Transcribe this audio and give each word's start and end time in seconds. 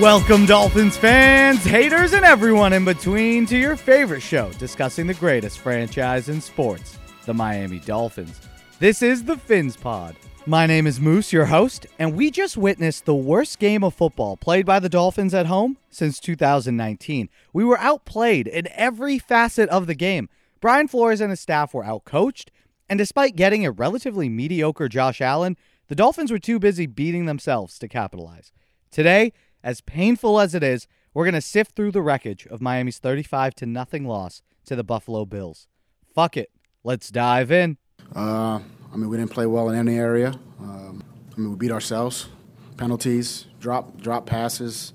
Welcome, 0.00 0.44
Dolphins 0.44 0.98
fans, 0.98 1.64
haters, 1.64 2.12
and 2.12 2.22
everyone 2.22 2.74
in 2.74 2.84
between 2.84 3.46
to 3.46 3.56
your 3.56 3.76
favorite 3.76 4.20
show 4.20 4.52
discussing 4.58 5.06
the 5.06 5.14
greatest 5.14 5.60
franchise 5.60 6.28
in 6.28 6.42
sports, 6.42 6.98
the 7.24 7.32
Miami 7.32 7.78
Dolphins. 7.78 8.38
This 8.78 9.00
is 9.00 9.24
the 9.24 9.38
Fins 9.38 9.74
Pod. 9.74 10.14
My 10.44 10.66
name 10.66 10.86
is 10.86 11.00
Moose, 11.00 11.32
your 11.32 11.46
host, 11.46 11.86
and 11.98 12.14
we 12.14 12.30
just 12.30 12.58
witnessed 12.58 13.06
the 13.06 13.14
worst 13.14 13.58
game 13.58 13.82
of 13.82 13.94
football 13.94 14.36
played 14.36 14.66
by 14.66 14.80
the 14.80 14.90
Dolphins 14.90 15.32
at 15.32 15.46
home 15.46 15.78
since 15.88 16.20
2019. 16.20 17.30
We 17.54 17.64
were 17.64 17.80
outplayed 17.80 18.46
in 18.46 18.68
every 18.72 19.18
facet 19.18 19.70
of 19.70 19.86
the 19.86 19.94
game. 19.94 20.28
Brian 20.60 20.88
Flores 20.88 21.22
and 21.22 21.30
his 21.30 21.40
staff 21.40 21.72
were 21.72 21.84
outcoached, 21.84 22.48
and 22.86 22.98
despite 22.98 23.34
getting 23.34 23.64
a 23.64 23.70
relatively 23.70 24.28
mediocre 24.28 24.90
Josh 24.90 25.22
Allen, 25.22 25.56
the 25.88 25.94
Dolphins 25.94 26.30
were 26.30 26.38
too 26.38 26.58
busy 26.58 26.84
beating 26.84 27.24
themselves 27.24 27.78
to 27.78 27.88
capitalize. 27.88 28.52
Today, 28.90 29.32
as 29.62 29.80
painful 29.80 30.40
as 30.40 30.54
it 30.54 30.62
is, 30.62 30.86
we're 31.14 31.24
going 31.24 31.34
to 31.34 31.40
sift 31.40 31.74
through 31.74 31.92
the 31.92 32.02
wreckage 32.02 32.46
of 32.46 32.60
Miami's 32.60 32.98
35 32.98 33.54
to 33.56 33.66
nothing 33.66 34.06
loss 34.06 34.42
to 34.66 34.76
the 34.76 34.84
Buffalo 34.84 35.24
Bills. 35.24 35.66
Fuck 36.14 36.36
it. 36.36 36.50
Let's 36.84 37.10
dive 37.10 37.50
in. 37.50 37.78
Uh, 38.14 38.60
I 38.92 38.96
mean, 38.96 39.08
we 39.08 39.16
didn't 39.16 39.30
play 39.30 39.46
well 39.46 39.68
in 39.68 39.76
any 39.76 39.98
area. 39.98 40.38
Um, 40.60 41.02
I 41.34 41.40
mean, 41.40 41.50
we 41.50 41.56
beat 41.56 41.72
ourselves. 41.72 42.28
Penalties, 42.76 43.46
drop 43.60 44.00
drop 44.00 44.26
passes, 44.26 44.92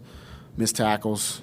missed 0.55 0.75
tackles. 0.75 1.41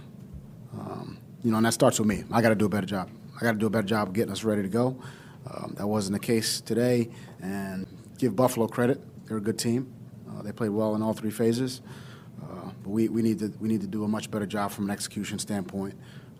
Um, 0.73 1.19
you 1.43 1.51
know, 1.51 1.57
and 1.57 1.67
that 1.67 1.73
starts 1.73 1.99
with 1.99 2.09
me. 2.09 2.25
I 2.33 2.41
got 2.41 2.51
to 2.51 2.55
do 2.55 2.67
a 2.67 2.69
better 2.69 2.87
job. 2.87 3.11
I 3.37 3.41
got 3.45 3.53
to 3.53 3.59
do 3.59 3.67
a 3.67 3.71
better 3.71 3.87
job 3.87 4.09
of 4.09 4.15
getting 4.15 4.33
us 4.33 4.45
ready 4.45 4.63
to 4.63 4.69
go. 4.69 5.01
Um, 5.51 5.75
that 5.79 5.87
wasn't 5.87 6.21
the 6.21 6.27
case 6.27 6.61
today. 6.61 7.11
And 7.41 7.87
give 8.19 8.37
Buffalo 8.37 8.67
credit. 8.67 9.01
They're 9.27 9.39
a 9.39 9.41
good 9.41 9.59
team. 9.59 9.93
Uh, 10.29 10.43
they 10.43 10.53
played 10.53 10.71
well 10.71 10.95
in 10.95 11.03
all 11.03 11.13
three 11.13 11.31
phases. 11.31 11.81
We, 12.89 13.09
we, 13.09 13.23
need 13.23 13.39
to, 13.41 13.53
we 13.61 13.69
need 13.69 13.83
to 13.83 13.87
do 13.87 14.05
a 14.05 14.09
much 14.09 14.31
better 14.31 14.47
job 14.47 14.71
from 14.71 14.85
an 14.85 14.91
execution 14.91 15.39
standpoint 15.39 15.95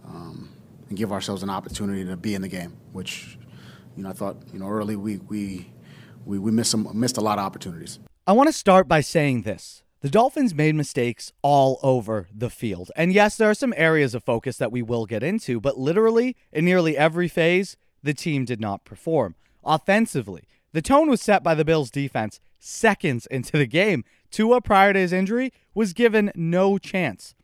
um, 0.07 0.49
and 0.89 0.97
give 0.97 1.13
ourselves 1.13 1.43
an 1.43 1.51
opportunity 1.51 2.05
to 2.05 2.17
be 2.17 2.35
in 2.35 2.43
the 2.43 2.49
game, 2.49 2.77
which, 2.93 3.39
you 3.97 4.03
know, 4.03 4.09
I 4.09 4.13
thought, 4.13 4.37
you 4.53 4.59
know, 4.59 4.69
early 4.69 4.97
we, 4.97 5.19
we, 5.19 5.71
we, 6.25 6.39
we 6.39 6.51
missed, 6.51 6.71
some, 6.71 6.89
missed 6.99 7.19
a 7.19 7.21
lot 7.21 7.39
of 7.39 7.45
opportunities. 7.45 7.99
I 8.27 8.33
want 8.33 8.49
to 8.49 8.53
start 8.53 8.89
by 8.89 9.01
saying 9.01 9.43
this. 9.43 9.83
The 10.01 10.09
Dolphins 10.09 10.55
made 10.55 10.75
mistakes 10.75 11.33
all 11.43 11.81
over 11.83 12.29
the 12.33 12.51
field. 12.51 12.91
And 12.95 13.13
yes, 13.13 13.37
there 13.37 13.51
are 13.51 13.55
some 13.55 13.75
areas 13.77 14.15
of 14.15 14.23
focus 14.23 14.57
that 14.59 14.71
we 14.71 14.81
will 14.81 15.07
get 15.07 15.23
into, 15.25 15.61
but 15.61 15.77
literally, 15.77 16.37
in 16.53 16.65
nearly 16.65 16.97
every 16.97 17.27
phase, 17.27 17.77
the 18.03 18.15
team 18.15 18.45
did 18.45 18.61
not 18.61 18.85
perform. 18.85 19.35
Offensively, 19.65 20.45
the 20.73 20.83
tone 20.83 21.11
was 21.11 21.21
set 21.21 21.43
by 21.43 21.55
the 21.55 21.65
Bills' 21.65 21.91
defense 21.91 22.39
seconds 22.59 23.27
into 23.27 23.57
the 23.57 23.67
game. 23.67 24.05
Tua, 24.31 24.61
prior 24.61 24.93
to 24.93 24.99
his 24.99 25.13
injury, 25.13 25.53
was 25.75 25.93
given 25.93 26.33
no 26.35 26.79
chance. 26.79 27.35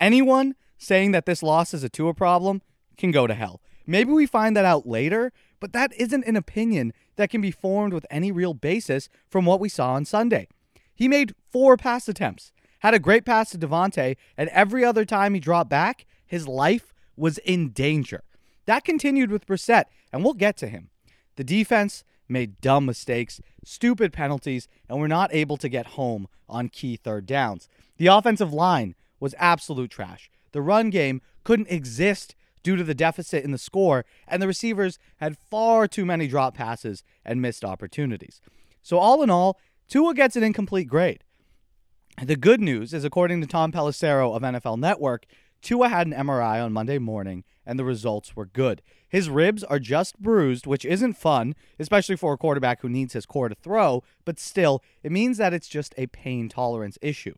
Anyone 0.00 0.54
saying 0.78 1.12
that 1.12 1.26
this 1.26 1.42
loss 1.42 1.74
is 1.74 1.84
a 1.84 1.88
Tua 1.88 2.14
problem 2.14 2.62
can 2.96 3.10
go 3.10 3.26
to 3.26 3.34
hell. 3.34 3.60
Maybe 3.86 4.12
we 4.12 4.26
find 4.26 4.56
that 4.56 4.64
out 4.64 4.86
later, 4.86 5.32
but 5.58 5.72
that 5.72 5.92
isn't 5.94 6.24
an 6.24 6.36
opinion 6.36 6.92
that 7.16 7.30
can 7.30 7.40
be 7.40 7.50
formed 7.50 7.92
with 7.92 8.06
any 8.10 8.32
real 8.32 8.54
basis 8.54 9.08
from 9.28 9.44
what 9.44 9.60
we 9.60 9.68
saw 9.68 9.92
on 9.92 10.04
Sunday. 10.04 10.48
He 10.94 11.08
made 11.08 11.34
four 11.50 11.76
pass 11.76 12.08
attempts, 12.08 12.52
had 12.80 12.94
a 12.94 12.98
great 12.98 13.24
pass 13.24 13.50
to 13.50 13.58
DeVante, 13.58 14.16
and 14.36 14.48
every 14.50 14.84
other 14.84 15.04
time 15.04 15.34
he 15.34 15.40
dropped 15.40 15.70
back, 15.70 16.06
his 16.26 16.46
life 16.46 16.92
was 17.16 17.38
in 17.38 17.70
danger. 17.70 18.22
That 18.66 18.84
continued 18.84 19.30
with 19.30 19.46
Brissett, 19.46 19.84
and 20.12 20.22
we'll 20.22 20.34
get 20.34 20.56
to 20.58 20.68
him. 20.68 20.90
The 21.36 21.44
defense 21.44 22.04
made 22.30 22.60
dumb 22.60 22.86
mistakes, 22.86 23.40
stupid 23.64 24.12
penalties, 24.12 24.68
and 24.88 24.98
were 24.98 25.08
not 25.08 25.34
able 25.34 25.56
to 25.58 25.68
get 25.68 25.88
home 25.88 26.28
on 26.48 26.68
key 26.68 26.96
third 26.96 27.26
downs. 27.26 27.68
The 27.96 28.06
offensive 28.06 28.52
line 28.52 28.94
was 29.18 29.34
absolute 29.38 29.90
trash. 29.90 30.30
The 30.52 30.62
run 30.62 30.90
game 30.90 31.20
couldn't 31.44 31.70
exist 31.70 32.34
due 32.62 32.76
to 32.76 32.84
the 32.84 32.94
deficit 32.94 33.44
in 33.44 33.52
the 33.52 33.58
score, 33.58 34.04
and 34.28 34.42
the 34.42 34.46
receivers 34.46 34.98
had 35.16 35.38
far 35.50 35.88
too 35.88 36.04
many 36.04 36.26
drop 36.26 36.54
passes 36.54 37.02
and 37.24 37.40
missed 37.40 37.64
opportunities. 37.64 38.40
So, 38.82 38.98
all 38.98 39.22
in 39.22 39.30
all, 39.30 39.58
Tua 39.88 40.14
gets 40.14 40.36
an 40.36 40.42
incomplete 40.42 40.88
grade. 40.88 41.24
The 42.22 42.36
good 42.36 42.60
news 42.60 42.92
is, 42.92 43.04
according 43.04 43.40
to 43.40 43.46
Tom 43.46 43.72
Pelissero 43.72 44.34
of 44.34 44.42
NFL 44.42 44.78
Network, 44.78 45.24
Tua 45.62 45.88
had 45.88 46.06
an 46.06 46.12
MRI 46.12 46.62
on 46.62 46.72
Monday 46.72 46.98
morning, 46.98 47.44
and 47.66 47.78
the 47.78 47.84
results 47.84 48.34
were 48.34 48.46
good. 48.46 48.82
His 49.08 49.28
ribs 49.28 49.64
are 49.64 49.78
just 49.78 50.20
bruised, 50.20 50.66
which 50.66 50.84
isn't 50.84 51.14
fun, 51.14 51.54
especially 51.78 52.16
for 52.16 52.32
a 52.32 52.38
quarterback 52.38 52.80
who 52.80 52.88
needs 52.88 53.12
his 53.12 53.26
core 53.26 53.48
to 53.48 53.54
throw, 53.54 54.02
but 54.24 54.38
still, 54.38 54.82
it 55.02 55.12
means 55.12 55.38
that 55.38 55.52
it's 55.52 55.68
just 55.68 55.94
a 55.96 56.06
pain 56.06 56.48
tolerance 56.48 56.98
issue. 57.02 57.34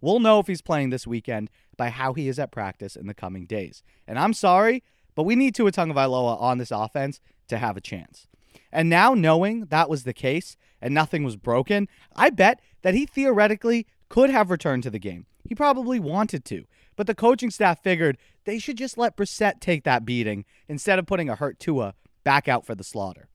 We'll 0.00 0.20
know 0.20 0.38
if 0.40 0.46
he's 0.46 0.62
playing 0.62 0.90
this 0.90 1.06
weekend 1.06 1.50
by 1.76 1.90
how 1.90 2.12
he 2.12 2.28
is 2.28 2.38
at 2.38 2.52
practice 2.52 2.96
in 2.96 3.06
the 3.06 3.14
coming 3.14 3.46
days. 3.46 3.82
And 4.06 4.18
I'm 4.18 4.34
sorry, 4.34 4.82
but 5.14 5.24
we 5.24 5.34
need 5.34 5.54
Tua 5.54 5.72
Tagovailoa 5.72 6.40
on 6.40 6.58
this 6.58 6.70
offense 6.70 7.20
to 7.48 7.58
have 7.58 7.76
a 7.76 7.80
chance. 7.80 8.28
And 8.72 8.88
now 8.88 9.14
knowing 9.14 9.66
that 9.66 9.88
was 9.88 10.04
the 10.04 10.12
case 10.12 10.56
and 10.80 10.92
nothing 10.94 11.24
was 11.24 11.36
broken, 11.36 11.88
I 12.14 12.30
bet 12.30 12.60
that 12.82 12.94
he 12.94 13.06
theoretically 13.06 13.86
could 14.08 14.30
have 14.30 14.50
returned 14.50 14.82
to 14.84 14.90
the 14.90 14.98
game. 14.98 15.26
He 15.48 15.54
probably 15.54 16.00
wanted 16.00 16.44
to. 16.46 16.64
But 16.96 17.06
the 17.06 17.14
coaching 17.14 17.50
staff 17.50 17.82
figured 17.82 18.18
they 18.44 18.58
should 18.58 18.78
just 18.78 18.96
let 18.96 19.16
Brissett 19.16 19.60
take 19.60 19.84
that 19.84 20.04
beating 20.04 20.44
instead 20.68 20.98
of 20.98 21.06
putting 21.06 21.28
a 21.28 21.36
hurt 21.36 21.58
Tua 21.58 21.94
back 22.24 22.48
out 22.48 22.64
for 22.64 22.74
the 22.74 22.84
slaughter. 22.84 23.28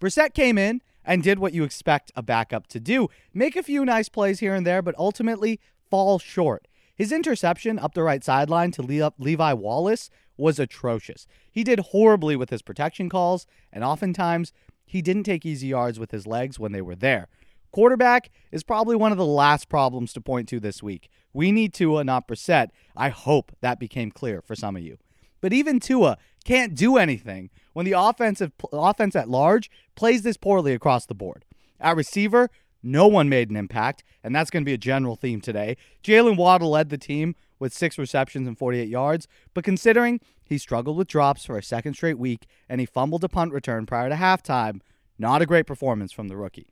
Brissett 0.00 0.34
came 0.34 0.58
in 0.58 0.82
and 1.04 1.22
did 1.22 1.38
what 1.38 1.54
you 1.54 1.62
expect 1.62 2.10
a 2.16 2.22
backup 2.22 2.66
to 2.66 2.80
do 2.80 3.08
make 3.32 3.56
a 3.56 3.62
few 3.62 3.84
nice 3.84 4.08
plays 4.08 4.40
here 4.40 4.54
and 4.54 4.66
there, 4.66 4.82
but 4.82 4.98
ultimately 4.98 5.60
fall 5.88 6.18
short. 6.18 6.66
His 6.94 7.12
interception 7.12 7.78
up 7.78 7.94
the 7.94 8.02
right 8.02 8.24
sideline 8.24 8.72
to 8.72 9.10
Levi 9.18 9.52
Wallace 9.52 10.10
was 10.36 10.58
atrocious. 10.58 11.26
He 11.50 11.62
did 11.62 11.80
horribly 11.80 12.36
with 12.36 12.50
his 12.50 12.62
protection 12.62 13.08
calls, 13.08 13.46
and 13.72 13.84
oftentimes 13.84 14.52
he 14.84 15.00
didn't 15.02 15.24
take 15.24 15.46
easy 15.46 15.68
yards 15.68 15.98
with 15.98 16.10
his 16.10 16.26
legs 16.26 16.58
when 16.58 16.72
they 16.72 16.82
were 16.82 16.96
there. 16.96 17.28
Quarterback 17.76 18.30
is 18.52 18.62
probably 18.62 18.96
one 18.96 19.12
of 19.12 19.18
the 19.18 19.26
last 19.26 19.68
problems 19.68 20.14
to 20.14 20.20
point 20.22 20.48
to 20.48 20.58
this 20.58 20.82
week. 20.82 21.10
We 21.34 21.52
need 21.52 21.74
Tua, 21.74 22.04
not 22.04 22.26
Brissett. 22.26 22.68
I 22.96 23.10
hope 23.10 23.52
that 23.60 23.78
became 23.78 24.10
clear 24.10 24.40
for 24.40 24.56
some 24.56 24.76
of 24.76 24.82
you. 24.82 24.96
But 25.42 25.52
even 25.52 25.78
Tua 25.78 26.16
can't 26.42 26.74
do 26.74 26.96
anything 26.96 27.50
when 27.74 27.84
the 27.84 27.92
offensive 27.92 28.52
offense 28.72 29.14
at 29.14 29.28
large 29.28 29.70
plays 29.94 30.22
this 30.22 30.38
poorly 30.38 30.72
across 30.72 31.04
the 31.04 31.14
board. 31.14 31.44
At 31.78 31.96
receiver, 31.96 32.48
no 32.82 33.08
one 33.08 33.28
made 33.28 33.50
an 33.50 33.56
impact, 33.56 34.02
and 34.24 34.34
that's 34.34 34.48
going 34.48 34.62
to 34.62 34.66
be 34.66 34.72
a 34.72 34.78
general 34.78 35.14
theme 35.14 35.42
today. 35.42 35.76
Jaylen 36.02 36.38
Waddle 36.38 36.70
led 36.70 36.88
the 36.88 36.96
team 36.96 37.34
with 37.58 37.74
six 37.74 37.98
receptions 37.98 38.48
and 38.48 38.56
48 38.56 38.88
yards, 38.88 39.28
but 39.52 39.64
considering 39.64 40.20
he 40.42 40.56
struggled 40.56 40.96
with 40.96 41.08
drops 41.08 41.44
for 41.44 41.58
a 41.58 41.62
second 41.62 41.92
straight 41.92 42.18
week 42.18 42.46
and 42.70 42.80
he 42.80 42.86
fumbled 42.86 43.22
a 43.22 43.28
punt 43.28 43.52
return 43.52 43.84
prior 43.84 44.08
to 44.08 44.14
halftime, 44.14 44.80
not 45.18 45.42
a 45.42 45.46
great 45.46 45.66
performance 45.66 46.10
from 46.10 46.28
the 46.28 46.38
rookie. 46.38 46.68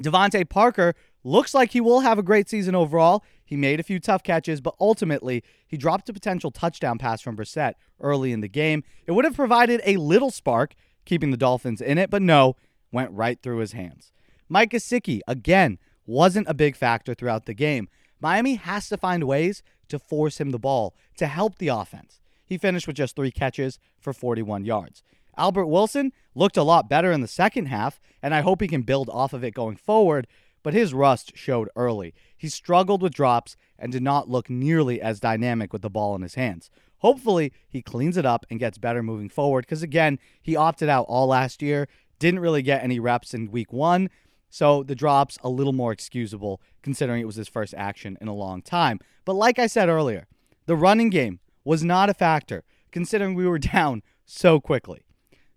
DeVante 0.00 0.48
Parker 0.48 0.94
looks 1.24 1.54
like 1.54 1.72
he 1.72 1.80
will 1.80 2.00
have 2.00 2.18
a 2.18 2.22
great 2.22 2.48
season 2.48 2.74
overall. 2.74 3.24
He 3.44 3.56
made 3.56 3.80
a 3.80 3.84
few 3.84 3.98
tough 3.98 4.22
catches, 4.22 4.60
but 4.60 4.74
ultimately, 4.80 5.42
he 5.66 5.76
dropped 5.76 6.08
a 6.08 6.12
potential 6.12 6.50
touchdown 6.50 6.98
pass 6.98 7.20
from 7.20 7.36
Brissett 7.36 7.74
early 8.00 8.32
in 8.32 8.40
the 8.40 8.48
game. 8.48 8.84
It 9.06 9.12
would 9.12 9.24
have 9.24 9.36
provided 9.36 9.80
a 9.84 9.96
little 9.96 10.30
spark, 10.30 10.74
keeping 11.04 11.30
the 11.30 11.36
Dolphins 11.36 11.80
in 11.80 11.98
it, 11.98 12.10
but 12.10 12.22
no, 12.22 12.56
went 12.92 13.10
right 13.12 13.40
through 13.42 13.58
his 13.58 13.72
hands. 13.72 14.12
Mike 14.48 14.70
Gesicki, 14.70 15.20
again, 15.26 15.78
wasn't 16.06 16.48
a 16.48 16.54
big 16.54 16.76
factor 16.76 17.14
throughout 17.14 17.46
the 17.46 17.54
game. 17.54 17.88
Miami 18.20 18.54
has 18.54 18.88
to 18.88 18.96
find 18.96 19.24
ways 19.24 19.62
to 19.88 19.98
force 19.98 20.38
him 20.38 20.50
the 20.50 20.58
ball 20.58 20.94
to 21.16 21.26
help 21.26 21.58
the 21.58 21.68
offense. 21.68 22.20
He 22.44 22.58
finished 22.58 22.86
with 22.86 22.96
just 22.96 23.16
three 23.16 23.30
catches 23.30 23.78
for 23.98 24.12
41 24.12 24.64
yards. 24.64 25.02
Albert 25.36 25.66
Wilson 25.66 26.12
looked 26.34 26.56
a 26.56 26.62
lot 26.62 26.88
better 26.88 27.12
in 27.12 27.20
the 27.20 27.28
second 27.28 27.66
half, 27.66 28.00
and 28.22 28.34
I 28.34 28.40
hope 28.40 28.60
he 28.60 28.68
can 28.68 28.82
build 28.82 29.10
off 29.10 29.32
of 29.32 29.44
it 29.44 29.54
going 29.54 29.76
forward, 29.76 30.26
but 30.62 30.74
his 30.74 30.94
rust 30.94 31.32
showed 31.34 31.68
early. 31.76 32.14
He 32.36 32.48
struggled 32.48 33.02
with 33.02 33.14
drops 33.14 33.56
and 33.78 33.92
did 33.92 34.02
not 34.02 34.28
look 34.28 34.50
nearly 34.50 35.00
as 35.00 35.20
dynamic 35.20 35.72
with 35.72 35.82
the 35.82 35.90
ball 35.90 36.14
in 36.14 36.22
his 36.22 36.34
hands. 36.34 36.70
Hopefully, 36.98 37.52
he 37.68 37.82
cleans 37.82 38.16
it 38.16 38.26
up 38.26 38.46
and 38.50 38.58
gets 38.58 38.78
better 38.78 39.02
moving 39.02 39.28
forward 39.28 39.66
because, 39.66 39.82
again, 39.82 40.18
he 40.42 40.56
opted 40.56 40.88
out 40.88 41.06
all 41.08 41.28
last 41.28 41.62
year, 41.62 41.88
didn't 42.18 42.40
really 42.40 42.62
get 42.62 42.82
any 42.82 42.98
reps 42.98 43.34
in 43.34 43.50
week 43.50 43.72
one, 43.72 44.08
so 44.48 44.82
the 44.82 44.94
drops 44.94 45.38
a 45.42 45.50
little 45.50 45.72
more 45.72 45.92
excusable 45.92 46.60
considering 46.82 47.20
it 47.20 47.26
was 47.26 47.36
his 47.36 47.48
first 47.48 47.74
action 47.76 48.16
in 48.20 48.28
a 48.28 48.34
long 48.34 48.62
time. 48.62 48.98
But 49.24 49.34
like 49.34 49.58
I 49.58 49.66
said 49.66 49.88
earlier, 49.88 50.26
the 50.66 50.76
running 50.76 51.10
game 51.10 51.40
was 51.64 51.84
not 51.84 52.08
a 52.08 52.14
factor 52.14 52.64
considering 52.90 53.34
we 53.34 53.46
were 53.46 53.58
down 53.76 54.02
so 54.24 54.60
quickly. 54.60 55.05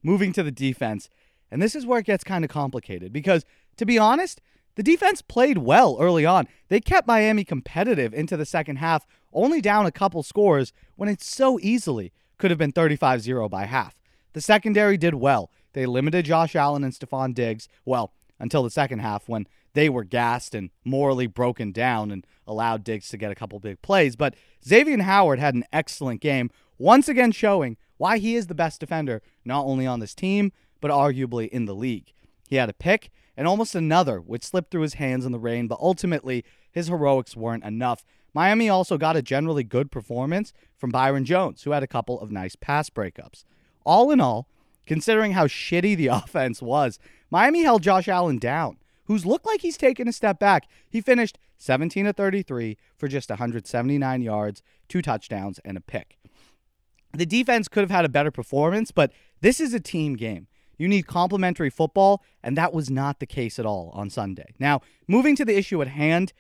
Moving 0.02 0.32
to 0.34 0.44
the 0.44 0.52
defense, 0.52 1.10
and 1.52 1.62
this 1.62 1.76
is 1.76 1.86
where 1.86 2.00
it 2.00 2.06
gets 2.06 2.24
kind 2.24 2.46
of 2.46 2.50
complicated 2.50 3.12
because 3.12 3.46
to 3.78 3.86
be 3.86 3.98
honest, 3.98 4.42
the 4.76 4.84
defense 4.84 5.22
played 5.22 5.58
well 5.58 5.98
early 6.00 6.26
on. 6.26 6.48
They 6.70 6.80
kept 6.80 7.08
Miami 7.08 7.44
competitive 7.44 8.14
into 8.14 8.38
the 8.38 8.46
second 8.46 8.78
half, 8.78 9.06
only 9.34 9.62
down 9.62 9.86
a 9.86 9.92
couple 9.92 10.24
scores 10.24 10.72
when 10.96 11.10
it 11.10 11.22
so 11.22 11.60
easily 11.62 12.14
could 12.38 12.52
have 12.52 12.58
been 12.58 12.72
35 12.72 13.22
0 13.22 13.50
by 13.50 13.66
half. 13.66 14.00
The 14.34 14.42
secondary 14.42 14.98
did 14.98 15.16
well. 15.16 15.52
They 15.74 15.86
limited 15.86 16.26
Josh 16.26 16.56
Allen 16.56 16.84
and 16.84 16.94
Stefon 16.94 17.34
Diggs, 17.34 17.68
well, 17.86 18.14
until 18.40 18.64
the 18.64 18.70
second 18.70 19.00
half 19.00 19.28
when 19.28 19.48
they 19.74 19.90
were 19.90 20.04
gassed 20.04 20.56
and 20.56 20.70
morally 20.84 21.28
broken 21.28 21.72
down 21.72 22.12
and 22.12 22.26
allowed 22.48 22.84
Diggs 22.84 23.10
to 23.10 23.18
get 23.18 23.32
a 23.32 23.36
couple 23.36 23.60
big 23.60 23.82
plays. 23.82 24.16
But 24.16 24.36
Xavier 24.66 25.02
Howard 25.02 25.40
had 25.40 25.56
an 25.56 25.66
excellent 25.72 26.22
game, 26.22 26.50
once 26.78 27.08
again 27.08 27.32
showing 27.32 27.78
why 28.00 28.18
he 28.18 28.36
is 28.36 28.48
the 28.48 28.56
best 28.56 28.80
defender, 28.80 29.22
not 29.46 29.66
only 29.66 29.86
on 29.86 30.00
this 30.00 30.16
team, 30.16 30.54
but 30.80 30.90
arguably 30.90 31.50
in 31.50 31.66
the 31.66 31.76
league. 31.76 32.14
He 32.48 32.56
had 32.56 32.70
a 32.70 32.74
pick 32.74 33.12
and 33.36 33.46
almost 33.46 33.76
another, 33.76 34.20
which 34.20 34.46
slipped 34.46 34.72
through 34.72 34.82
his 34.82 34.96
hands 34.96 35.26
in 35.26 35.34
the 35.34 35.38
rain, 35.38 35.68
but 35.68 35.80
ultimately 35.82 36.46
his 36.72 36.88
heroics 36.88 37.36
weren't 37.36 37.66
enough. 37.66 38.06
Miami 38.34 38.70
also 38.70 38.98
got 38.98 39.18
a 39.18 39.22
generally 39.22 39.66
good 39.66 39.92
performance 39.92 40.54
from 40.78 40.92
Byron 40.92 41.26
Jones, 41.26 41.64
who 41.64 41.72
had 41.72 41.84
a 41.84 41.88
couple 41.88 42.20
of 42.22 42.32
nice 42.32 42.56
pass 42.56 42.90
breakups. 42.90 43.44
All 43.86 44.12
in 44.12 44.22
all, 44.22 44.48
considering 44.86 45.34
how 45.34 45.48
shitty 45.48 45.98
the 45.98 46.08
offense 46.12 46.62
was, 46.62 47.00
Miami 47.30 47.64
held 47.64 47.84
Josh 47.84 48.08
Allen 48.08 48.38
down, 48.40 48.78
who's 49.06 49.26
looked 49.26 49.46
like 49.46 49.60
he's 49.60 49.78
taken 49.78 50.08
a 50.08 50.14
step 50.14 50.40
back. 50.40 50.68
He 50.90 51.02
finished 51.02 51.38
17 51.58 52.06
to 52.06 52.14
33 52.14 52.78
for 52.98 53.10
just 53.10 53.30
179 53.30 54.22
yards, 54.22 54.64
two 54.88 55.02
touchdowns, 55.02 55.60
and 55.66 55.76
a 55.76 55.82
pick. 55.82 56.18
The 57.14 57.26
defense 57.26 57.68
could 57.68 57.82
have 57.82 57.92
had 57.92 58.06
a 58.06 58.10
better 58.10 58.32
performance, 58.32 58.92
but 58.92 59.12
this 59.42 59.60
is 59.60 59.74
a 59.74 59.80
team 59.80 60.16
game. 60.16 60.48
You 60.78 60.88
need 60.88 61.08
complementary 61.08 61.70
football, 61.70 62.24
and 62.42 62.58
that 62.58 62.74
was 62.74 62.90
not 62.90 63.20
the 63.20 63.26
case 63.26 63.60
at 63.60 63.66
all 63.66 63.92
on 63.94 64.10
Sunday. 64.10 64.54
Now, 64.60 64.82
moving 65.08 65.36
to 65.36 65.46
the 65.46 65.58
issue 65.58 65.82
at 65.82 65.90
hand, 65.90 66.32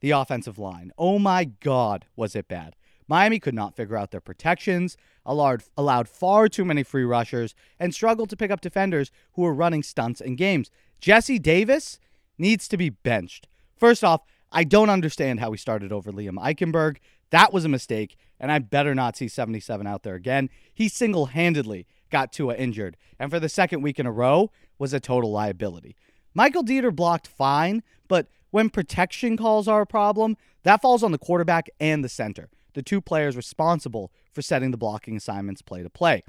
the 0.00 0.10
offensive 0.10 0.58
line. 0.58 0.92
Oh 0.98 1.18
my 1.18 1.44
God, 1.44 2.06
was 2.16 2.34
it 2.34 2.48
bad. 2.48 2.74
Miami 3.06 3.38
could 3.38 3.54
not 3.54 3.76
figure 3.76 3.96
out 3.96 4.10
their 4.10 4.20
protections, 4.20 4.96
allowed, 5.24 5.62
allowed 5.76 6.08
far 6.08 6.48
too 6.48 6.64
many 6.64 6.82
free 6.82 7.04
rushers, 7.04 7.54
and 7.78 7.94
struggled 7.94 8.30
to 8.30 8.36
pick 8.36 8.50
up 8.50 8.60
defenders 8.60 9.10
who 9.34 9.42
were 9.42 9.54
running 9.54 9.82
stunts 9.82 10.20
in 10.20 10.36
games. 10.36 10.70
Jesse 11.00 11.38
Davis 11.38 12.00
needs 12.38 12.66
to 12.68 12.76
be 12.76 12.90
benched. 12.90 13.46
First 13.76 14.02
off, 14.02 14.22
I 14.50 14.64
don't 14.64 14.90
understand 14.90 15.40
how 15.40 15.52
he 15.52 15.58
started 15.58 15.92
over 15.92 16.12
Liam 16.12 16.38
Eichenberg. 16.38 16.96
That 17.34 17.52
was 17.52 17.64
a 17.64 17.68
mistake, 17.68 18.16
and 18.38 18.52
I 18.52 18.60
better 18.60 18.94
not 18.94 19.16
see 19.16 19.26
77 19.26 19.88
out 19.88 20.04
there 20.04 20.14
again. 20.14 20.50
He 20.72 20.88
single 20.88 21.26
handedly 21.26 21.84
got 22.08 22.32
Tua 22.32 22.54
injured, 22.54 22.96
and 23.18 23.28
for 23.28 23.40
the 23.40 23.48
second 23.48 23.82
week 23.82 23.98
in 23.98 24.06
a 24.06 24.12
row 24.12 24.52
was 24.78 24.94
a 24.94 25.00
total 25.00 25.32
liability. 25.32 25.96
Michael 26.32 26.62
Deiter 26.62 26.94
blocked 26.94 27.26
fine, 27.26 27.82
but 28.06 28.28
when 28.52 28.70
protection 28.70 29.36
calls 29.36 29.66
are 29.66 29.80
a 29.80 29.86
problem, 29.86 30.36
that 30.62 30.80
falls 30.80 31.02
on 31.02 31.10
the 31.10 31.18
quarterback 31.18 31.68
and 31.80 32.04
the 32.04 32.08
center, 32.08 32.50
the 32.74 32.82
two 32.82 33.00
players 33.00 33.36
responsible 33.36 34.12
for 34.30 34.40
setting 34.40 34.70
the 34.70 34.76
blocking 34.76 35.16
assignments 35.16 35.60
play 35.60 35.82
to 35.82 35.90
play. 35.90 36.22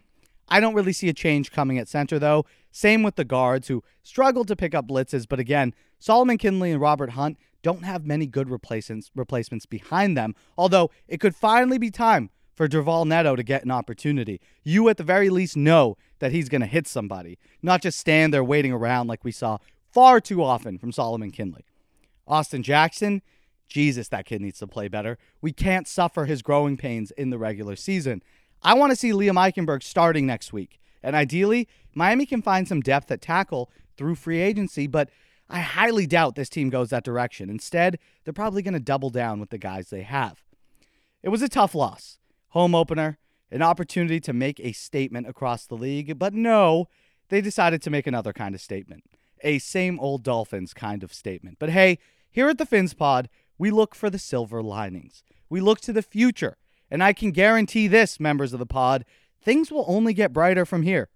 I 0.49 0.59
don't 0.59 0.73
really 0.73 0.91
see 0.91 1.09
a 1.09 1.13
change 1.13 1.51
coming 1.51 1.77
at 1.77 1.87
center, 1.87 2.17
though. 2.17 2.47
Same 2.71 3.03
with 3.03 3.15
the 3.15 3.25
guards 3.25 3.67
who 3.67 3.83
struggled 4.01 4.47
to 4.47 4.55
pick 4.55 4.73
up 4.73 4.87
blitzes, 4.87 5.27
but 5.29 5.39
again, 5.39 5.75
Solomon 5.99 6.39
Kindley 6.39 6.71
and 6.71 6.81
Robert 6.81 7.11
Hunt 7.11 7.37
don't 7.65 7.83
have 7.83 8.05
many 8.05 8.27
good 8.27 8.47
replacements 8.47 9.09
replacements 9.15 9.65
behind 9.65 10.15
them. 10.15 10.35
Although 10.55 10.91
it 11.07 11.19
could 11.19 11.35
finally 11.35 11.79
be 11.79 11.89
time 11.89 12.29
for 12.53 12.67
Durval 12.67 13.07
Neto 13.07 13.35
to 13.35 13.41
get 13.41 13.65
an 13.65 13.71
opportunity. 13.71 14.39
You 14.63 14.87
at 14.87 14.97
the 14.97 15.03
very 15.03 15.31
least 15.31 15.57
know 15.57 15.97
that 16.19 16.31
he's 16.31 16.47
going 16.47 16.61
to 16.61 16.67
hit 16.67 16.87
somebody, 16.87 17.39
not 17.63 17.81
just 17.81 17.99
stand 17.99 18.31
there 18.31 18.43
waiting 18.43 18.71
around 18.71 19.07
like 19.07 19.23
we 19.23 19.31
saw 19.31 19.57
far 19.91 20.21
too 20.21 20.43
often 20.43 20.77
from 20.77 20.91
Solomon 20.91 21.31
Kindley. 21.31 21.65
Austin 22.27 22.61
Jackson, 22.61 23.23
Jesus, 23.67 24.09
that 24.09 24.27
kid 24.27 24.41
needs 24.41 24.59
to 24.59 24.67
play 24.67 24.87
better. 24.87 25.17
We 25.41 25.51
can't 25.51 25.87
suffer 25.87 26.25
his 26.25 26.43
growing 26.43 26.77
pains 26.77 27.09
in 27.17 27.31
the 27.31 27.39
regular 27.39 27.75
season. 27.75 28.21
I 28.61 28.75
want 28.75 28.91
to 28.91 28.95
see 28.95 29.09
Liam 29.09 29.37
Eichenberg 29.37 29.81
starting 29.81 30.27
next 30.27 30.53
week. 30.53 30.79
And 31.01 31.15
ideally, 31.15 31.67
Miami 31.95 32.27
can 32.27 32.43
find 32.43 32.67
some 32.67 32.81
depth 32.81 33.09
at 33.09 33.23
tackle 33.23 33.71
through 33.97 34.15
free 34.15 34.39
agency, 34.39 34.85
but 34.85 35.09
I 35.49 35.59
highly 35.59 36.07
doubt 36.07 36.35
this 36.35 36.49
team 36.49 36.69
goes 36.69 36.89
that 36.89 37.03
direction. 37.03 37.49
Instead, 37.49 37.99
they're 38.23 38.33
probably 38.33 38.61
going 38.61 38.73
to 38.73 38.79
double 38.79 39.09
down 39.09 39.39
with 39.39 39.49
the 39.49 39.57
guys 39.57 39.89
they 39.89 40.01
have. 40.01 40.43
It 41.21 41.29
was 41.29 41.41
a 41.41 41.49
tough 41.49 41.75
loss. 41.75 42.17
Home 42.49 42.73
opener, 42.73 43.17
an 43.51 43.61
opportunity 43.61 44.19
to 44.21 44.33
make 44.33 44.59
a 44.59 44.71
statement 44.71 45.27
across 45.27 45.65
the 45.65 45.75
league, 45.75 46.17
but 46.17 46.33
no, 46.33 46.87
they 47.29 47.41
decided 47.41 47.81
to 47.81 47.89
make 47.89 48.07
another 48.07 48.33
kind 48.33 48.55
of 48.55 48.61
statement. 48.61 49.03
A 49.41 49.59
same 49.59 49.99
old 49.99 50.23
Dolphins 50.23 50.73
kind 50.73 51.03
of 51.03 51.13
statement. 51.13 51.57
But 51.59 51.69
hey, 51.69 51.99
here 52.31 52.49
at 52.49 52.57
the 52.57 52.65
Fins 52.65 52.93
Pod, 52.93 53.29
we 53.57 53.71
look 53.71 53.95
for 53.95 54.09
the 54.09 54.19
silver 54.19 54.63
linings. 54.63 55.23
We 55.49 55.61
look 55.61 55.79
to 55.81 55.93
the 55.93 56.01
future. 56.01 56.57
And 56.89 57.03
I 57.03 57.13
can 57.13 57.31
guarantee 57.31 57.87
this, 57.87 58.19
members 58.19 58.53
of 58.53 58.59
the 58.59 58.65
pod, 58.65 59.05
things 59.41 59.71
will 59.71 59.85
only 59.87 60.13
get 60.13 60.33
brighter 60.33 60.65
from 60.65 60.83
here. 60.83 61.09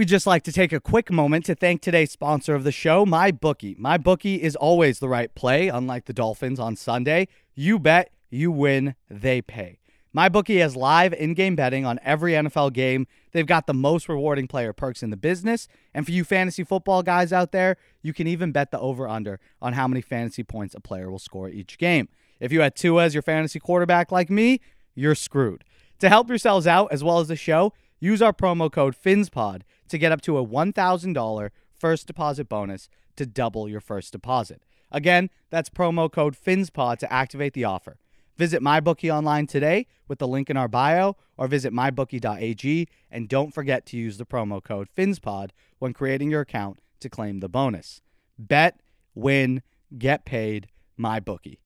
We'd 0.00 0.08
just 0.08 0.26
like 0.26 0.44
to 0.44 0.52
take 0.52 0.72
a 0.72 0.80
quick 0.80 1.12
moment 1.12 1.44
to 1.44 1.54
thank 1.54 1.82
today's 1.82 2.10
sponsor 2.10 2.54
of 2.54 2.64
the 2.64 2.72
show, 2.72 3.04
MyBookie. 3.04 3.78
MyBookie 3.78 4.38
is 4.38 4.56
always 4.56 4.98
the 4.98 5.10
right 5.10 5.34
play, 5.34 5.68
unlike 5.68 6.06
the 6.06 6.14
Dolphins 6.14 6.58
on 6.58 6.74
Sunday. 6.74 7.28
You 7.54 7.78
bet, 7.78 8.10
you 8.30 8.50
win, 8.50 8.94
they 9.10 9.42
pay. 9.42 9.78
MyBookie 10.16 10.58
has 10.60 10.74
live 10.74 11.12
in 11.12 11.34
game 11.34 11.54
betting 11.54 11.84
on 11.84 12.00
every 12.02 12.32
NFL 12.32 12.72
game. 12.72 13.08
They've 13.32 13.44
got 13.44 13.66
the 13.66 13.74
most 13.74 14.08
rewarding 14.08 14.48
player 14.48 14.72
perks 14.72 15.02
in 15.02 15.10
the 15.10 15.18
business. 15.18 15.68
And 15.92 16.06
for 16.06 16.12
you 16.12 16.24
fantasy 16.24 16.64
football 16.64 17.02
guys 17.02 17.30
out 17.30 17.52
there, 17.52 17.76
you 18.00 18.14
can 18.14 18.26
even 18.26 18.52
bet 18.52 18.70
the 18.70 18.80
over 18.80 19.06
under 19.06 19.38
on 19.60 19.74
how 19.74 19.86
many 19.86 20.00
fantasy 20.00 20.42
points 20.42 20.74
a 20.74 20.80
player 20.80 21.10
will 21.10 21.18
score 21.18 21.50
each 21.50 21.76
game. 21.76 22.08
If 22.40 22.52
you 22.52 22.62
had 22.62 22.74
Tua 22.74 23.04
as 23.04 23.14
your 23.14 23.22
fantasy 23.22 23.60
quarterback 23.60 24.10
like 24.10 24.30
me, 24.30 24.62
you're 24.94 25.14
screwed. 25.14 25.62
To 25.98 26.08
help 26.08 26.30
yourselves 26.30 26.66
out 26.66 26.90
as 26.90 27.04
well 27.04 27.18
as 27.18 27.28
the 27.28 27.36
show, 27.36 27.74
use 27.98 28.22
our 28.22 28.32
promo 28.32 28.72
code 28.72 28.96
FINSPOD 28.96 29.60
to 29.90 29.98
get 29.98 30.12
up 30.12 30.20
to 30.22 30.38
a 30.38 30.46
$1,000 30.46 31.50
first 31.78 32.06
deposit 32.06 32.48
bonus 32.48 32.88
to 33.16 33.26
double 33.26 33.68
your 33.68 33.80
first 33.80 34.12
deposit. 34.12 34.62
Again, 34.90 35.30
that's 35.50 35.68
promo 35.68 36.10
code 36.10 36.36
FINSPOD 36.36 36.98
to 36.98 37.12
activate 37.12 37.54
the 37.54 37.64
offer. 37.64 37.98
Visit 38.36 38.62
MyBookie 38.62 39.14
online 39.14 39.46
today 39.46 39.86
with 40.08 40.18
the 40.18 40.26
link 40.26 40.48
in 40.48 40.56
our 40.56 40.68
bio 40.68 41.16
or 41.36 41.46
visit 41.46 41.72
mybookie.ag 41.72 42.88
and 43.10 43.28
don't 43.28 43.52
forget 43.52 43.84
to 43.86 43.96
use 43.96 44.16
the 44.16 44.24
promo 44.24 44.62
code 44.62 44.88
FINSPOD 44.96 45.50
when 45.78 45.92
creating 45.92 46.30
your 46.30 46.40
account 46.40 46.78
to 47.00 47.10
claim 47.10 47.40
the 47.40 47.48
bonus. 47.48 48.00
Bet, 48.38 48.80
win, 49.14 49.62
get 49.98 50.24
paid, 50.24 50.68
MyBookie. 50.98 51.58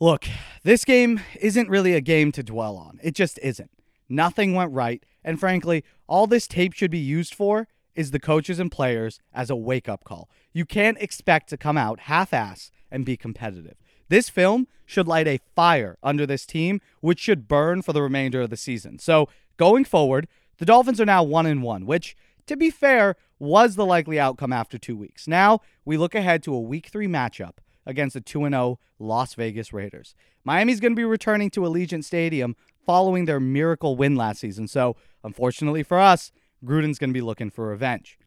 Look, 0.00 0.26
this 0.62 0.86
game 0.86 1.20
isn't 1.38 1.68
really 1.68 1.94
a 1.94 2.00
game 2.00 2.32
to 2.32 2.42
dwell 2.42 2.76
on. 2.76 2.98
It 3.02 3.14
just 3.14 3.38
isn't. 3.42 3.70
Nothing 4.10 4.54
went 4.54 4.72
right, 4.72 5.02
and 5.24 5.38
frankly, 5.38 5.84
all 6.08 6.26
this 6.26 6.48
tape 6.48 6.74
should 6.74 6.90
be 6.90 6.98
used 6.98 7.32
for 7.32 7.68
is 7.94 8.10
the 8.10 8.18
coaches 8.18 8.58
and 8.58 8.70
players 8.70 9.20
as 9.32 9.50
a 9.50 9.56
wake 9.56 9.88
up 9.88 10.02
call. 10.04 10.28
You 10.52 10.64
can't 10.64 10.98
expect 11.00 11.48
to 11.50 11.56
come 11.56 11.78
out 11.78 12.00
half 12.00 12.34
ass 12.34 12.72
and 12.90 13.04
be 13.04 13.16
competitive. 13.16 13.76
This 14.08 14.28
film 14.28 14.66
should 14.84 15.06
light 15.06 15.28
a 15.28 15.38
fire 15.54 15.96
under 16.02 16.26
this 16.26 16.44
team, 16.44 16.80
which 17.00 17.20
should 17.20 17.46
burn 17.46 17.82
for 17.82 17.92
the 17.92 18.02
remainder 18.02 18.40
of 18.40 18.50
the 18.50 18.56
season. 18.56 18.98
So, 18.98 19.28
going 19.56 19.84
forward, 19.84 20.26
the 20.58 20.66
Dolphins 20.66 21.00
are 21.00 21.06
now 21.06 21.22
1 21.22 21.46
and 21.46 21.62
1, 21.62 21.86
which, 21.86 22.16
to 22.46 22.56
be 22.56 22.70
fair, 22.70 23.14
was 23.38 23.76
the 23.76 23.86
likely 23.86 24.18
outcome 24.18 24.52
after 24.52 24.76
two 24.76 24.96
weeks. 24.96 25.28
Now, 25.28 25.60
we 25.84 25.96
look 25.96 26.16
ahead 26.16 26.42
to 26.42 26.54
a 26.54 26.60
week 26.60 26.88
three 26.88 27.06
matchup 27.06 27.58
against 27.86 28.14
the 28.14 28.20
2 28.20 28.48
0 28.48 28.78
Las 28.98 29.34
Vegas 29.34 29.72
Raiders. 29.72 30.14
Miami's 30.44 30.80
going 30.80 30.92
to 30.92 30.96
be 30.96 31.04
returning 31.04 31.50
to 31.50 31.60
Allegiant 31.60 32.04
Stadium 32.04 32.56
following 32.84 33.24
their 33.24 33.40
miracle 33.40 33.96
win 33.96 34.16
last 34.16 34.40
season, 34.40 34.68
so 34.68 34.96
unfortunately 35.22 35.82
for 35.82 35.98
us, 35.98 36.32
Gruden's 36.64 36.98
going 36.98 37.10
to 37.10 37.14
be 37.14 37.20
looking 37.20 37.50
for 37.50 37.68
revenge. 37.68 38.18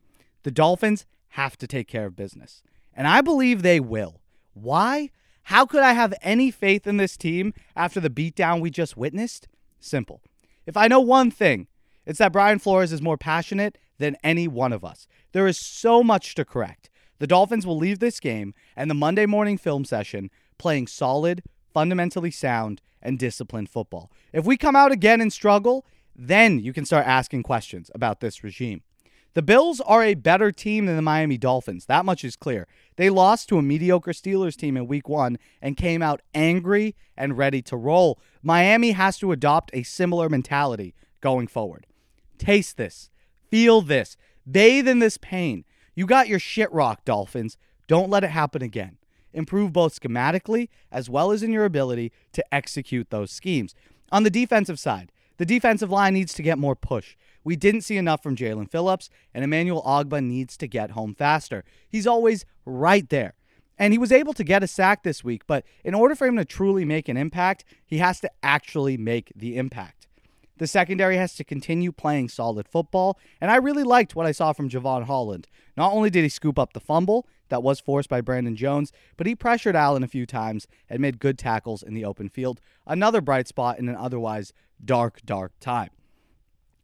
The 0.44 0.52
Dolphins 0.52 1.06
have 1.30 1.58
to 1.58 1.68
take 1.68 1.88
care 1.88 2.06
of 2.06 2.16
business, 2.16 2.64
and 2.94 3.08
I 3.08 3.22
believe 3.22 3.62
they 3.62 3.80
will. 3.80 4.22
Why? 4.54 5.10
How 5.48 5.66
could 5.66 5.84
I 5.84 5.94
have 5.94 6.14
any 6.22 6.52
faith 6.52 6.88
in 6.88 6.98
this 6.98 7.18
team 7.18 7.54
after 7.76 8.00
the 8.00 8.10
beatdown 8.10 8.62
we 8.62 8.70
just 8.70 8.96
witnessed? 8.96 9.48
Simple. 9.80 10.22
If 10.66 10.78
I 10.78 10.88
know 10.88 11.02
one 11.02 11.32
thing, 11.32 11.68
it's 12.06 12.20
that 12.20 12.32
Brian 12.32 12.60
Flores 12.60 12.94
is 12.94 13.02
more 13.02 13.18
passionate 13.18 13.78
than 13.98 14.18
any 14.24 14.48
one 14.48 14.74
of 14.74 14.86
us. 14.86 15.08
There 15.34 15.48
is 15.48 15.60
so 15.60 16.04
much 16.04 16.36
to 16.36 16.46
correct. 16.46 16.90
The 17.20 17.28
Dolphins 17.28 17.66
will 17.66 17.78
leave 17.78 18.00
this 18.00 18.20
game 18.20 18.54
and 18.76 18.90
the 18.90 18.96
Monday 18.96 19.26
morning 19.26 19.58
film 19.58 19.86
session 19.86 20.30
playing 20.58 20.88
solid, 20.88 21.44
fundamentally 21.74 22.32
sound, 22.32 22.82
and 23.04 23.20
disciplined 23.20 23.70
football. 23.70 24.12
If 24.32 24.46
we 24.46 24.58
come 24.58 24.76
out 24.76 24.92
again 24.92 25.22
and 25.22 25.32
struggle, 25.32 25.86
then 26.16 26.58
you 26.60 26.74
can 26.74 26.86
start 26.86 27.06
asking 27.06 27.44
questions 27.44 27.92
about 27.94 28.20
this 28.20 28.44
regime. 28.44 28.82
The 29.36 29.42
Bills 29.42 29.82
are 29.82 30.04
a 30.04 30.14
better 30.14 30.52
team 30.52 30.86
than 30.86 30.96
the 30.96 31.02
Miami 31.02 31.38
Dolphins. 31.40 31.88
That 31.88 32.06
much 32.06 32.24
is 32.24 32.36
clear. 32.36 32.68
They 32.98 33.10
lost 33.10 33.50
to 33.50 33.58
a 33.58 33.64
mediocre 33.64 34.12
Steelers 34.12 34.56
team 34.56 34.78
in 34.78 34.86
week 34.88 35.10
one 35.10 35.40
and 35.60 35.76
came 35.76 36.04
out 36.04 36.22
angry 36.36 36.96
and 37.18 37.38
ready 37.38 37.62
to 37.64 37.76
roll. 37.76 38.20
Miami 38.44 38.92
has 38.92 39.18
to 39.20 39.32
adopt 39.32 39.72
a 39.74 39.82
similar 39.84 40.30
mentality 40.30 40.94
going 41.20 41.48
forward. 41.48 41.88
Taste 42.38 42.78
this, 42.78 43.10
feel 43.50 43.82
this, 43.82 44.18
bathe 44.50 44.88
in 44.88 45.00
this 45.00 45.18
pain. 45.18 45.66
You 45.96 46.06
got 46.06 46.28
your 46.28 46.40
shit 46.40 46.72
rocked, 46.72 47.06
Dolphins. 47.06 47.58
Don't 47.88 48.10
let 48.10 48.24
it 48.24 48.30
happen 48.30 48.62
again. 48.62 48.98
Improve 49.34 49.74
both 49.74 50.00
schematically 50.00 50.70
as 50.92 51.10
well 51.10 51.32
as 51.32 51.44
in 51.44 51.52
your 51.52 51.66
ability 51.66 52.12
to 52.34 52.44
execute 52.54 53.10
those 53.10 53.32
schemes. 53.32 53.76
On 54.12 54.24
the 54.24 54.30
defensive 54.30 54.80
side, 54.80 55.12
the 55.38 55.46
defensive 55.46 55.90
line 55.90 56.14
needs 56.14 56.34
to 56.36 56.44
get 56.44 56.58
more 56.58 56.76
push. 56.76 57.16
We 57.44 57.56
didn't 57.56 57.82
see 57.82 57.98
enough 57.98 58.24
from 58.24 58.36
Jaelan 58.36 58.70
Phillips, 58.70 59.10
and 59.34 59.44
Emmanuel 59.44 59.84
Ogbah 59.84 60.24
needs 60.24 60.56
to 60.58 60.68
get 60.68 60.92
home 60.92 61.16
faster. 61.16 61.64
He's 61.90 62.08
always 62.08 62.46
right 62.66 63.10
there. 63.10 63.34
And 63.78 63.92
he 63.92 63.98
was 63.98 64.12
able 64.12 64.34
to 64.34 64.44
get 64.44 64.64
a 64.64 64.68
sack 64.68 65.04
this 65.04 65.24
week, 65.24 65.48
but 65.48 65.66
in 65.84 65.96
order 65.96 66.16
for 66.16 66.28
him 66.28 66.38
to 66.38 66.46
truly 66.46 66.86
make 66.86 67.10
an 67.10 67.18
impact, 67.18 67.66
he 67.86 67.98
has 67.98 68.20
to 68.22 68.32
actually 68.44 68.98
make 68.98 69.34
the 69.36 69.58
impact. 69.58 70.08
The 70.58 70.68
secondary 70.68 71.18
has 71.18 71.34
to 71.36 71.44
continue 71.44 71.92
playing 71.92 72.30
solid 72.30 72.68
football, 72.68 73.18
and 73.42 73.50
I 73.50 73.56
really 73.56 73.84
liked 73.84 74.16
what 74.16 74.28
I 74.28 74.32
saw 74.32 74.54
from 74.54 74.70
Jevon 74.70 75.06
Holland. 75.06 75.48
Not 75.76 75.92
only 75.92 76.12
did 76.12 76.24
he 76.24 76.30
scoop 76.30 76.60
up 76.60 76.74
the 76.74 76.80
fumble 76.80 77.28
that 77.50 77.64
was 77.64 77.80
forced 77.80 78.10
by 78.10 78.22
Brandon 78.22 78.56
Jones, 78.56 78.92
but 79.18 79.28
he 79.28 79.36
pressured 79.36 79.76
Allen 79.76 80.04
a 80.04 80.08
few 80.08 80.26
times 80.26 80.68
and 80.90 81.00
made 81.00 81.20
good 81.20 81.38
tackles 81.38 81.84
in 81.84 81.94
the 81.94 82.06
open 82.06 82.30
field. 82.30 82.60
Another 82.88 83.22
bright 83.22 83.48
spot 83.48 83.80
in 83.80 83.90
an 83.90 83.96
otherwise 83.96 84.54
dark, 84.84 85.20
dark 85.26 85.52
time. 85.60 85.90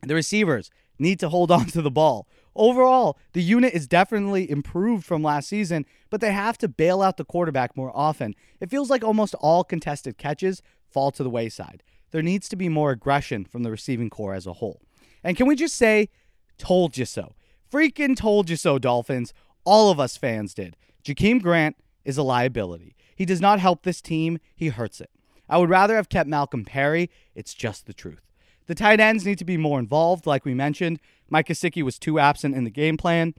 The 0.01 0.15
receivers 0.15 0.69
need 0.97 1.19
to 1.19 1.29
hold 1.29 1.51
on 1.51 1.67
to 1.67 1.81
the 1.81 1.91
ball. 1.91 2.27
Overall, 2.55 3.17
the 3.33 3.41
unit 3.41 3.73
is 3.73 3.87
definitely 3.87 4.49
improved 4.49 5.05
from 5.05 5.23
last 5.23 5.47
season, 5.47 5.85
but 6.09 6.19
they 6.19 6.33
have 6.33 6.57
to 6.57 6.67
bail 6.67 7.01
out 7.01 7.17
the 7.17 7.25
quarterback 7.25 7.77
more 7.77 7.91
often. 7.95 8.35
It 8.59 8.69
feels 8.69 8.89
like 8.89 9.03
almost 9.03 9.35
all 9.35 9.63
contested 9.63 10.17
catches 10.17 10.61
fall 10.89 11.11
to 11.11 11.23
the 11.23 11.29
wayside. 11.29 11.83
There 12.11 12.21
needs 12.21 12.49
to 12.49 12.55
be 12.55 12.69
more 12.69 12.91
aggression 12.91 13.45
from 13.45 13.63
the 13.63 13.71
receiving 13.71 14.09
corps 14.09 14.33
as 14.33 14.47
a 14.47 14.53
whole. 14.53 14.81
And 15.23 15.37
can 15.37 15.47
we 15.47 15.55
just 15.55 15.75
say, 15.75 16.09
told 16.57 16.97
you 16.97 17.05
so? 17.05 17.33
Freaking 17.71 18.17
told 18.17 18.49
you 18.49 18.55
so, 18.55 18.79
Dolphins. 18.79 19.33
All 19.63 19.91
of 19.91 19.99
us 19.99 20.17
fans 20.17 20.53
did. 20.53 20.75
Jakeem 21.03 21.41
Grant 21.41 21.75
is 22.05 22.17
a 22.17 22.23
liability. 22.23 22.95
He 23.15 23.25
does 23.25 23.41
not 23.41 23.59
help 23.59 23.83
this 23.83 24.01
team, 24.01 24.39
he 24.55 24.69
hurts 24.69 25.01
it. 25.01 25.09
I 25.49 25.57
would 25.57 25.69
rather 25.69 25.95
have 25.95 26.09
kept 26.09 26.29
Malcolm 26.29 26.63
Perry. 26.63 27.09
It's 27.33 27.53
just 27.53 27.85
the 27.85 27.93
truth. 27.93 28.21
The 28.67 28.75
tight 28.75 28.99
ends 28.99 29.25
need 29.25 29.39
to 29.39 29.45
be 29.45 29.57
more 29.57 29.79
involved, 29.79 30.27
like 30.27 30.45
we 30.45 30.53
mentioned. 30.53 30.99
Mike 31.29 31.47
Gesicki 31.47 31.81
was 31.81 31.97
too 31.97 32.19
absent 32.19 32.55
in 32.55 32.65
the 32.65 32.69
game 32.69 32.97
plan, 32.97 33.33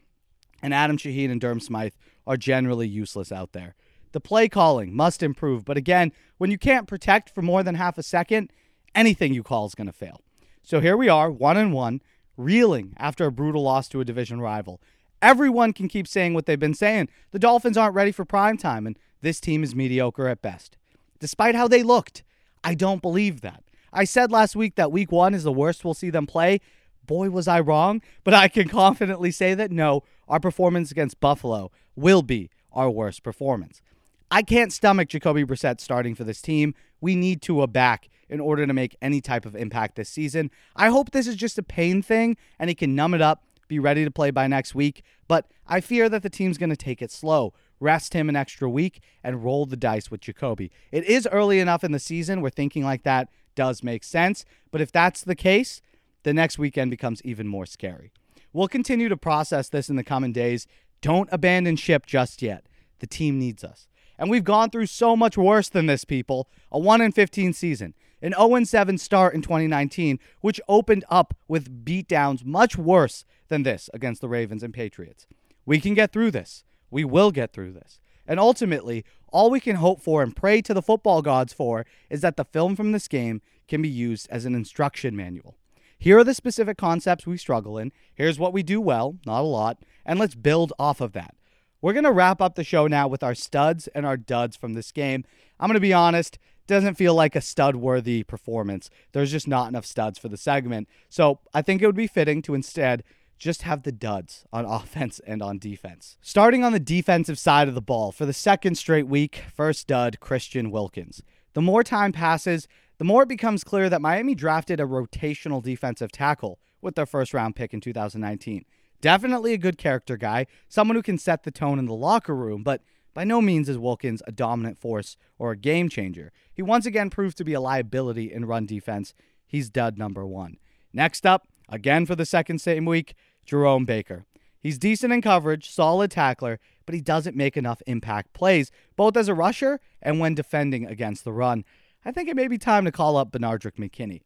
and 0.61 0.75
Adam 0.75 0.99
Shaheen 0.99 1.31
and 1.31 1.41
Durham 1.41 1.61
Smythe 1.61 1.95
are 2.27 2.37
generally 2.37 2.89
useless 2.89 3.31
out 3.31 3.53
there. 3.53 3.77
The 4.12 4.21
play 4.21 4.49
calling 4.49 4.95
must 4.95 5.23
improve, 5.23 5.65
but 5.65 5.77
again, 5.77 6.12
when 6.39 6.50
you 6.50 6.59
can't 6.59 6.89
protect 6.89 7.31
for 7.31 7.43
more 7.43 7.62
than 7.62 7.77
half 7.77 7.97
a 7.97 8.03
second, 8.03 8.53
anything 8.93 9.33
you 9.33 9.45
call 9.45 9.67
is 9.67 9.77
going 9.77 9.87
to 9.87 9.93
fail. 9.93 10.21
So 10.65 10.81
here 10.81 10.97
we 10.97 11.09
are, 11.09 11.31
one 11.31 11.57
and 11.57 11.73
one, 11.73 12.03
reeling 12.37 12.95
after 12.97 13.25
a 13.27 13.33
brutal 13.33 13.62
loss 13.62 13.89
to 13.89 14.00
a 14.00 14.05
division 14.05 14.41
rival. 14.41 14.81
Everyone 15.23 15.73
can 15.73 15.89
keep 15.89 16.09
saying 16.09 16.35
what 16.35 16.47
they've 16.47 16.59
been 16.59 16.75
saying. 16.75 17.09
The 17.31 17.39
Dolphins 17.39 17.77
aren't 17.77 17.95
ready 17.95 18.12
for 18.12 18.25
prime 18.25 18.57
time, 18.57 18.87
and 18.87 18.99
this 19.21 19.41
team 19.41 19.62
is 19.62 19.75
mediocre 19.75 20.29
at 20.29 20.43
best. 20.43 20.77
Despite 21.19 21.55
how 21.55 21.69
they 21.69 21.83
looked, 21.83 22.23
I 22.65 22.75
don't 22.75 23.03
believe 23.03 23.43
that. 23.43 23.62
I 23.93 24.05
said 24.05 24.31
last 24.31 24.57
week 24.57 24.77
that 24.77 24.93
week 24.93 25.12
one 25.12 25.35
is 25.35 25.45
the 25.45 25.53
worst 25.53 25.85
we'll 25.85 25.95
see 25.95 26.11
them 26.11 26.27
play. 26.27 26.61
Boy, 27.07 27.29
was 27.29 27.49
I 27.49 27.61
wrong, 27.61 28.03
but 28.25 28.35
I 28.35 28.49
can 28.49 28.69
confidently 28.71 29.31
say 29.31 29.55
that 29.55 29.71
no, 29.71 30.05
our 30.29 30.41
performance 30.41 30.91
against 30.91 31.21
Buffalo 31.21 31.71
will 31.97 32.23
be 32.23 32.50
our 32.73 32.89
worst 32.89 33.23
performance. 33.23 33.83
I 34.31 34.43
can't 34.43 34.73
stomach 34.73 35.09
Jacoby 35.09 35.45
Brissett 35.45 35.81
starting 35.81 36.15
for 36.15 36.23
this 36.23 36.41
team. 36.41 36.75
We 37.00 37.17
need 37.17 37.43
Tua 37.43 37.67
back 37.67 38.09
in 38.29 38.39
order 38.39 38.65
to 38.65 38.73
make 38.73 38.97
any 39.03 39.21
type 39.21 39.45
of 39.45 39.57
impact 39.57 39.97
this 39.97 40.09
season. 40.09 40.53
I 40.77 40.89
hope 40.89 41.11
this 41.11 41.27
is 41.27 41.35
just 41.35 41.59
a 41.59 41.65
pain 41.65 42.00
thing 42.00 42.37
and 42.59 42.71
he 42.71 42.75
can 42.77 42.95
numb 42.95 43.12
it 43.12 43.21
up, 43.21 43.43
be 43.71 43.79
ready 43.79 44.05
to 44.05 44.11
play 44.11 44.31
by 44.31 44.47
next 44.47 44.75
week, 44.75 45.03
but 45.27 45.47
I 45.67 45.81
fear 45.81 46.11
that 46.11 46.23
the 46.23 46.29
team's 46.29 46.59
going 46.59 46.71
to 46.71 46.77
take 46.77 47.00
it 47.00 47.11
slow 47.11 47.55
rest 47.81 48.12
him 48.15 48.29
an 48.29 48.37
extra 48.37 48.69
week, 48.69 49.00
and 49.25 49.43
roll 49.43 49.67
the 49.67 49.77
dice 49.77 50.11
with 50.11 50.21
Jacoby. 50.21 50.71
It 50.93 51.05
is 51.05 51.27
early 51.33 51.59
enough 51.59 51.83
in 51.83 51.93
the 51.93 51.99
season 51.99 52.43
where 52.43 52.50
thinking 52.50 52.85
like 52.85 53.03
that 53.03 53.29
does 53.55 53.83
make 53.83 54.05
sense. 54.05 54.45
But 54.71 54.81
if 54.81 54.93
that's 54.93 55.23
the 55.23 55.35
case, 55.35 55.81
the 56.23 56.35
next 56.35 56.59
weekend 56.59 56.91
becomes 56.91 57.23
even 57.25 57.49
more 57.49 57.67
scary. 57.67 58.12
We'll 58.53 58.69
continue 58.69 59.09
to 59.09 59.17
process 59.17 59.69
this 59.69 59.89
in 59.89 59.97
the 59.97 60.05
coming 60.05 60.33
days. 60.33 60.67
Don't 61.00 61.29
abandon 61.33 61.77
ship 61.77 62.07
just 62.07 62.43
yet. 62.43 62.67
The 62.99 63.07
team 63.07 63.39
needs 63.39 63.65
us. 63.65 63.89
And 64.21 64.29
we've 64.29 64.45
gone 64.45 64.69
through 64.69 64.87
so 64.87 65.17
much 65.17 65.39
worse 65.39 65.71
than 65.71 65.87
this, 65.87 66.05
people. 66.05 66.47
A 66.71 66.79
1 66.79 67.00
in 67.00 67.11
15 67.11 67.55
season, 67.55 67.95
an 68.21 68.35
0 68.35 68.62
7 68.65 68.99
start 68.99 69.35
in 69.35 69.41
2019, 69.41 70.19
which 70.43 70.61
opened 70.69 71.07
up 71.09 71.35
with 71.49 71.87
beatdowns 71.87 72.45
much 72.45 72.77
worse 72.77 73.25
than 73.49 73.62
this 73.62 73.89
against 73.95 74.21
the 74.21 74.29
Ravens 74.29 74.62
and 74.62 74.75
Patriots. 74.75 75.27
We 75.65 75.81
can 75.81 75.95
get 75.95 76.12
through 76.12 76.33
this. 76.33 76.65
We 76.91 77.03
will 77.03 77.31
get 77.31 77.55
through 77.55 77.73
this. 77.73 77.99
And 78.27 78.39
ultimately, 78.39 79.07
all 79.29 79.49
we 79.49 79.59
can 79.59 79.77
hope 79.77 80.03
for 80.03 80.23
and 80.23 80.37
pray 80.37 80.61
to 80.62 80.75
the 80.75 80.83
football 80.83 81.23
gods 81.23 81.55
for 81.55 81.87
is 82.11 82.21
that 82.21 82.37
the 82.37 82.45
film 82.45 82.77
from 82.77 82.93
this 82.93 83.09
game 83.09 83.41
can 83.69 83.81
be 83.81 83.89
used 83.89 84.29
as 84.31 84.45
an 84.45 84.55
instruction 84.55 85.17
manual. 85.17 85.57
Here 85.99 86.19
are 86.19 86.25
the 86.25 86.35
specific 86.35 86.77
concepts 86.77 87.27
we 87.27 87.39
struggle 87.39 87.79
in. 87.79 87.91
Here's 88.15 88.39
what 88.39 88.53
we 88.53 88.62
do 88.62 88.83
well, 88.83 89.17
not 89.25 89.41
a 89.41 89.45
lot, 89.45 89.79
and 90.05 90.19
let's 90.19 90.35
build 90.35 90.75
off 90.79 91.00
of 91.00 91.12
that. 91.12 91.35
We're 91.82 91.94
going 91.94 92.04
to 92.04 92.12
wrap 92.12 92.42
up 92.42 92.56
the 92.56 92.64
show 92.64 92.87
now 92.87 93.08
with 93.08 93.22
our 93.22 93.34
studs 93.34 93.88
and 93.88 94.04
our 94.04 94.16
duds 94.16 94.56
from 94.56 94.75
this 94.75 94.92
game. 94.92 95.25
I'm 95.58 95.68
going 95.68 95.75
to 95.75 95.80
be 95.80 95.94
honest, 95.94 96.38
doesn't 96.66 96.96
feel 96.96 97.14
like 97.14 97.34
a 97.34 97.40
stud 97.40 97.76
worthy 97.76 98.22
performance. 98.22 98.90
There's 99.12 99.30
just 99.32 99.49
not 99.49 99.68
enough 99.68 99.87
studs 99.87 100.18
for 100.18 100.28
the 100.28 100.37
segment. 100.37 100.88
So 101.08 101.40
I 101.54 101.62
think 101.62 101.80
it 101.80 101.87
would 101.87 101.94
be 101.96 102.06
fitting 102.06 102.42
to 102.42 102.54
instead 102.54 103.02
just 103.38 103.62
have 103.62 103.82
the 103.82 103.92
duds 103.92 104.44
on 104.52 104.64
offense 104.66 105.20
and 105.26 105.42
on 105.42 105.58
defense. 105.58 106.18
Starting 106.20 106.64
on 106.64 106.72
the 106.72 106.80
defensive 106.80 107.38
side 107.38 107.66
of 107.66 107.75
the 107.75 107.80
ball, 107.80 108.12
for 108.12 108.26
the 108.26 108.32
second 108.32 108.76
straight 108.76 109.08
week, 109.08 109.42
first 109.54 109.87
dud, 109.87 110.20
Christian 110.20 110.70
Wilkins. 110.70 111.22
The 111.54 111.62
more 111.62 111.82
time 111.82 112.12
passes, 112.12 112.68
the 112.99 113.04
more 113.04 113.22
it 113.22 113.28
becomes 113.28 113.64
clear 113.64 113.88
that 113.88 114.02
Miami 114.02 114.34
drafted 114.34 114.80
a 114.80 114.84
rotational 114.84 115.62
defensive 115.62 116.12
tackle 116.12 116.60
with 116.82 116.94
their 116.94 117.06
first 117.06 117.32
round 117.32 117.56
pick 117.56 117.72
in 117.72 117.80
2019. 117.80 118.64
Definitely 119.00 119.54
a 119.54 119.59
good 119.59 119.78
character 119.78 120.16
guy, 120.16 120.47
someone 120.69 120.97
who 120.97 121.02
can 121.02 121.19
set 121.19 121.45
the 121.45 121.50
tone 121.50 121.78
in 121.78 121.87
the 121.87 121.95
locker 121.95 122.35
room, 122.35 122.62
but 122.62 122.83
by 123.14 123.25
no 123.25 123.40
means 123.40 123.69
is 123.69 123.78
Wilkins 123.78 124.23
a 124.26 124.33
dominant 124.33 124.78
force 124.78 125.16
or 125.38 125.52
a 125.52 125.57
game 125.57 125.88
changer. 125.88 126.33
He 126.52 126.62
once 126.62 126.87
again 126.87 127.11
proved 127.11 127.37
to 127.38 127.45
be 127.45 127.54
a 127.54 127.61
liability 127.61 128.33
in 128.33 128.45
run 128.45 128.66
defense. 128.66 129.14
He's 129.47 129.71
dud 129.71 129.99
number 129.99 130.26
one. 130.26 130.59
Next 130.92 131.26
up, 131.26 131.49
again 131.69 132.07
for 132.07 132.14
the 132.14 132.26
second 132.26 132.61
same 132.61 132.85
week, 132.85 133.14
Jerome 133.45 133.85
Baker. 133.85 134.26
He's 134.61 134.78
decent 134.78 135.12
in 135.12 135.23
coverage, 135.23 135.71
solid 135.71 136.11
tackler, 136.11 136.61
but 136.85 136.95
he 136.95 137.00
doesn't 137.00 137.37
make 137.37 137.57
enough 137.57 137.80
impact 137.87 138.35
plays, 138.35 138.71
both 138.97 139.16
as 139.16 139.28
a 139.28 139.35
rusher 139.35 139.80
and 140.02 140.21
when 140.21 140.35
defending 140.35 140.87
against 140.87 141.25
the 141.25 141.33
run. 141.33 141.64
I 142.04 142.12
think 142.12 142.28
it 142.28 142.37
may 142.37 142.49
be 142.49 142.59
time 142.59 142.85
to 142.85 142.92
call 142.92 143.16
up 143.16 143.33
Benardrick 143.33 143.76
McKinney. 143.76 144.21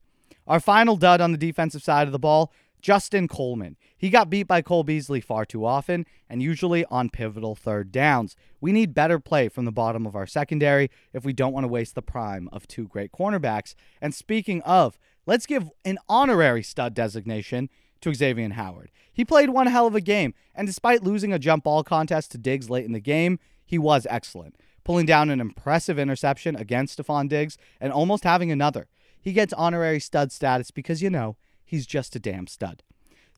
Our 0.47 0.61
final 0.61 0.97
dud 0.97 1.21
on 1.21 1.33
the 1.33 1.38
defensive 1.38 1.83
side 1.83 2.07
of 2.07 2.12
the 2.12 2.19
ball, 2.19 2.52
Justin 2.85 3.29
Coleman. 3.29 3.79
He 3.97 4.11
got 4.11 4.29
beat 4.29 4.43
by 4.43 4.61
Cole 4.61 4.85
Beasley 4.85 5.23
far 5.23 5.47
too 5.47 5.64
often 5.64 6.05
and 6.29 6.43
usually 6.43 6.85
on 6.91 7.09
pivotal 7.09 7.55
third 7.55 7.91
downs. 7.91 8.37
We 8.61 8.73
need 8.73 8.93
better 8.93 9.19
play 9.19 9.49
from 9.49 9.64
the 9.64 9.73
bottom 9.73 10.05
of 10.07 10.14
our 10.14 10.26
secondary 10.26 10.91
if 11.14 11.25
we 11.25 11.33
don't 11.33 11.55
want 11.55 11.64
to 11.64 11.69
waste 11.69 11.95
the 11.95 12.03
prime 12.03 12.47
of 12.53 12.69
two 12.69 12.87
great 12.87 13.11
cornerbacks. 13.11 13.75
And 14.03 14.14
speaking 14.14 14.61
of, 14.64 14.99
let's 15.25 15.47
give 15.47 15.71
an 15.87 15.97
honorary 16.11 16.62
stud 16.62 16.93
designation 16.93 17.71
to 18.03 18.12
Xavier 18.12 18.50
Howard. 18.50 18.91
He 19.11 19.25
played 19.25 19.49
one 19.49 19.69
hell 19.69 19.87
of 19.87 19.95
a 19.95 20.03
game, 20.03 20.35
and 20.55 20.67
despite 20.67 21.03
losing 21.03 21.33
a 21.33 21.38
jump 21.38 21.64
ball 21.64 21.85
contest 21.85 22.33
to 22.33 22.38
Diggs 22.38 22.69
late 22.69 22.85
in 22.85 22.93
the 22.93 23.00
game, 23.00 23.38
he 23.64 23.79
was 23.79 24.07
excellent. 24.11 24.57
pulling 24.85 25.07
down 25.07 25.31
an 25.31 25.41
impressive 25.41 25.99
interception 25.99 26.55
against 26.55 26.99
Stefon 26.99 27.29
Diggs 27.29 27.57
and 27.81 27.93
almost 27.93 28.25
having 28.25 28.53
another. 28.53 28.87
He 29.21 29.33
gets 29.33 29.55
honorary 29.55 30.00
stud 30.00 30.31
status 30.31 30.71
because, 30.71 31.03
you 31.03 31.09
know, 31.09 31.37
he's 31.64 31.87
just 31.87 32.16
a 32.16 32.21
damn 32.21 32.47
stud. 32.47 32.83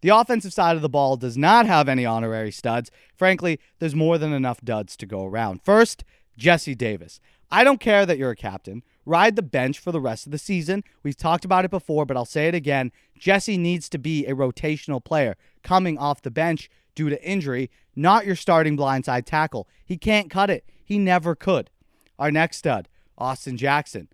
The 0.03 0.11
offensive 0.11 0.53
side 0.53 0.77
of 0.77 0.83
the 0.83 0.89
ball 0.89 1.17
does 1.17 1.37
not 1.39 1.67
have 1.67 1.89
any 1.89 2.05
honorary 2.05 2.53
studs. 2.53 2.91
Frankly, 3.15 3.59
there's 3.79 3.95
more 3.95 4.19
than 4.19 4.33
enough 4.33 4.61
duds 4.61 4.97
to 4.99 5.07
go 5.07 5.25
around. 5.25 5.63
First, 5.65 6.05
Jesse 6.37 6.75
Davis. 6.75 7.21
I 7.51 7.65
don't 7.65 7.81
care 7.81 8.05
that 8.05 8.19
you're 8.19 8.31
a 8.31 8.37
captain. 8.37 8.83
Ride 9.05 9.37
the 9.37 9.43
bench 9.43 9.79
for 9.79 9.93
the 9.93 10.01
rest 10.01 10.27
of 10.27 10.33
the 10.33 10.39
season. 10.39 10.83
We've 11.03 11.17
talked 11.17 11.45
about 11.45 11.65
it 11.65 11.71
before, 11.71 12.05
but 12.05 12.17
I'll 12.17 12.25
say 12.25 12.49
it 12.49 12.55
again. 12.55 12.91
Jesse 13.19 13.57
needs 13.57 13.89
to 13.91 13.99
be 13.99 14.27
a 14.27 14.35
rotational 14.35 15.03
player 15.03 15.37
coming 15.63 15.97
off 15.97 16.23
the 16.23 16.31
bench 16.31 16.69
due 16.95 17.09
to 17.09 17.25
injury, 17.25 17.71
not 17.95 18.27
your 18.27 18.37
starting 18.37 18.77
blindside 18.77 19.25
tackle. 19.25 19.69
He 19.85 19.97
can't 19.97 20.31
cut 20.31 20.51
it. 20.51 20.65
He 20.85 20.99
never 20.99 21.35
could. 21.35 21.71
Our 22.19 22.31
next 22.31 22.59
stud, 22.59 22.89
Austin 23.17 23.57
Jackson. 23.57 24.09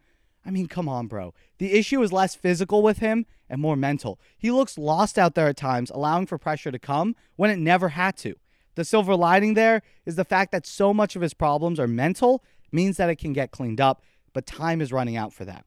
I 0.45 0.51
mean, 0.51 0.67
come 0.67 0.89
on, 0.89 1.07
bro. 1.07 1.35
The 1.59 1.73
issue 1.73 2.03
is 2.03 2.13
less 2.13 2.35
physical 2.35 2.83
with 2.83 2.99
him 2.99 3.27
and 3.53 3.61
more 3.61 3.77
mental. 3.77 4.19
He 4.39 4.51
looks 4.51 4.79
lost 4.79 5.19
out 5.19 5.35
there 5.35 5.47
at 5.47 5.59
times, 5.59 5.91
allowing 5.91 6.27
for 6.27 6.39
pressure 6.39 6.73
to 6.73 6.79
come 6.79 7.15
when 7.37 7.51
it 7.51 7.59
never 7.59 7.91
had 7.91 8.17
to. 8.19 8.35
The 8.77 8.85
silver 8.85 9.15
lining 9.15 9.53
there 9.53 9.83
is 10.07 10.17
the 10.17 10.25
fact 10.25 10.53
that 10.53 10.67
so 10.67 10.95
much 10.95 11.15
of 11.15 11.23
his 11.23 11.35
problems 11.35 11.79
are 11.79 11.87
mental, 11.87 12.43
means 12.73 12.97
that 12.97 13.11
it 13.11 13.17
can 13.17 13.35
get 13.35 13.51
cleaned 13.51 13.83
up, 13.83 14.03
but 14.33 14.47
time 14.47 14.81
is 14.81 14.91
running 14.91 15.19
out 15.19 15.35
for 15.35 15.45
that. 15.45 15.67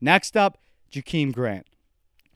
Next 0.00 0.36
up, 0.36 0.58
Jakeem 0.92 1.32
Grant. 1.32 1.66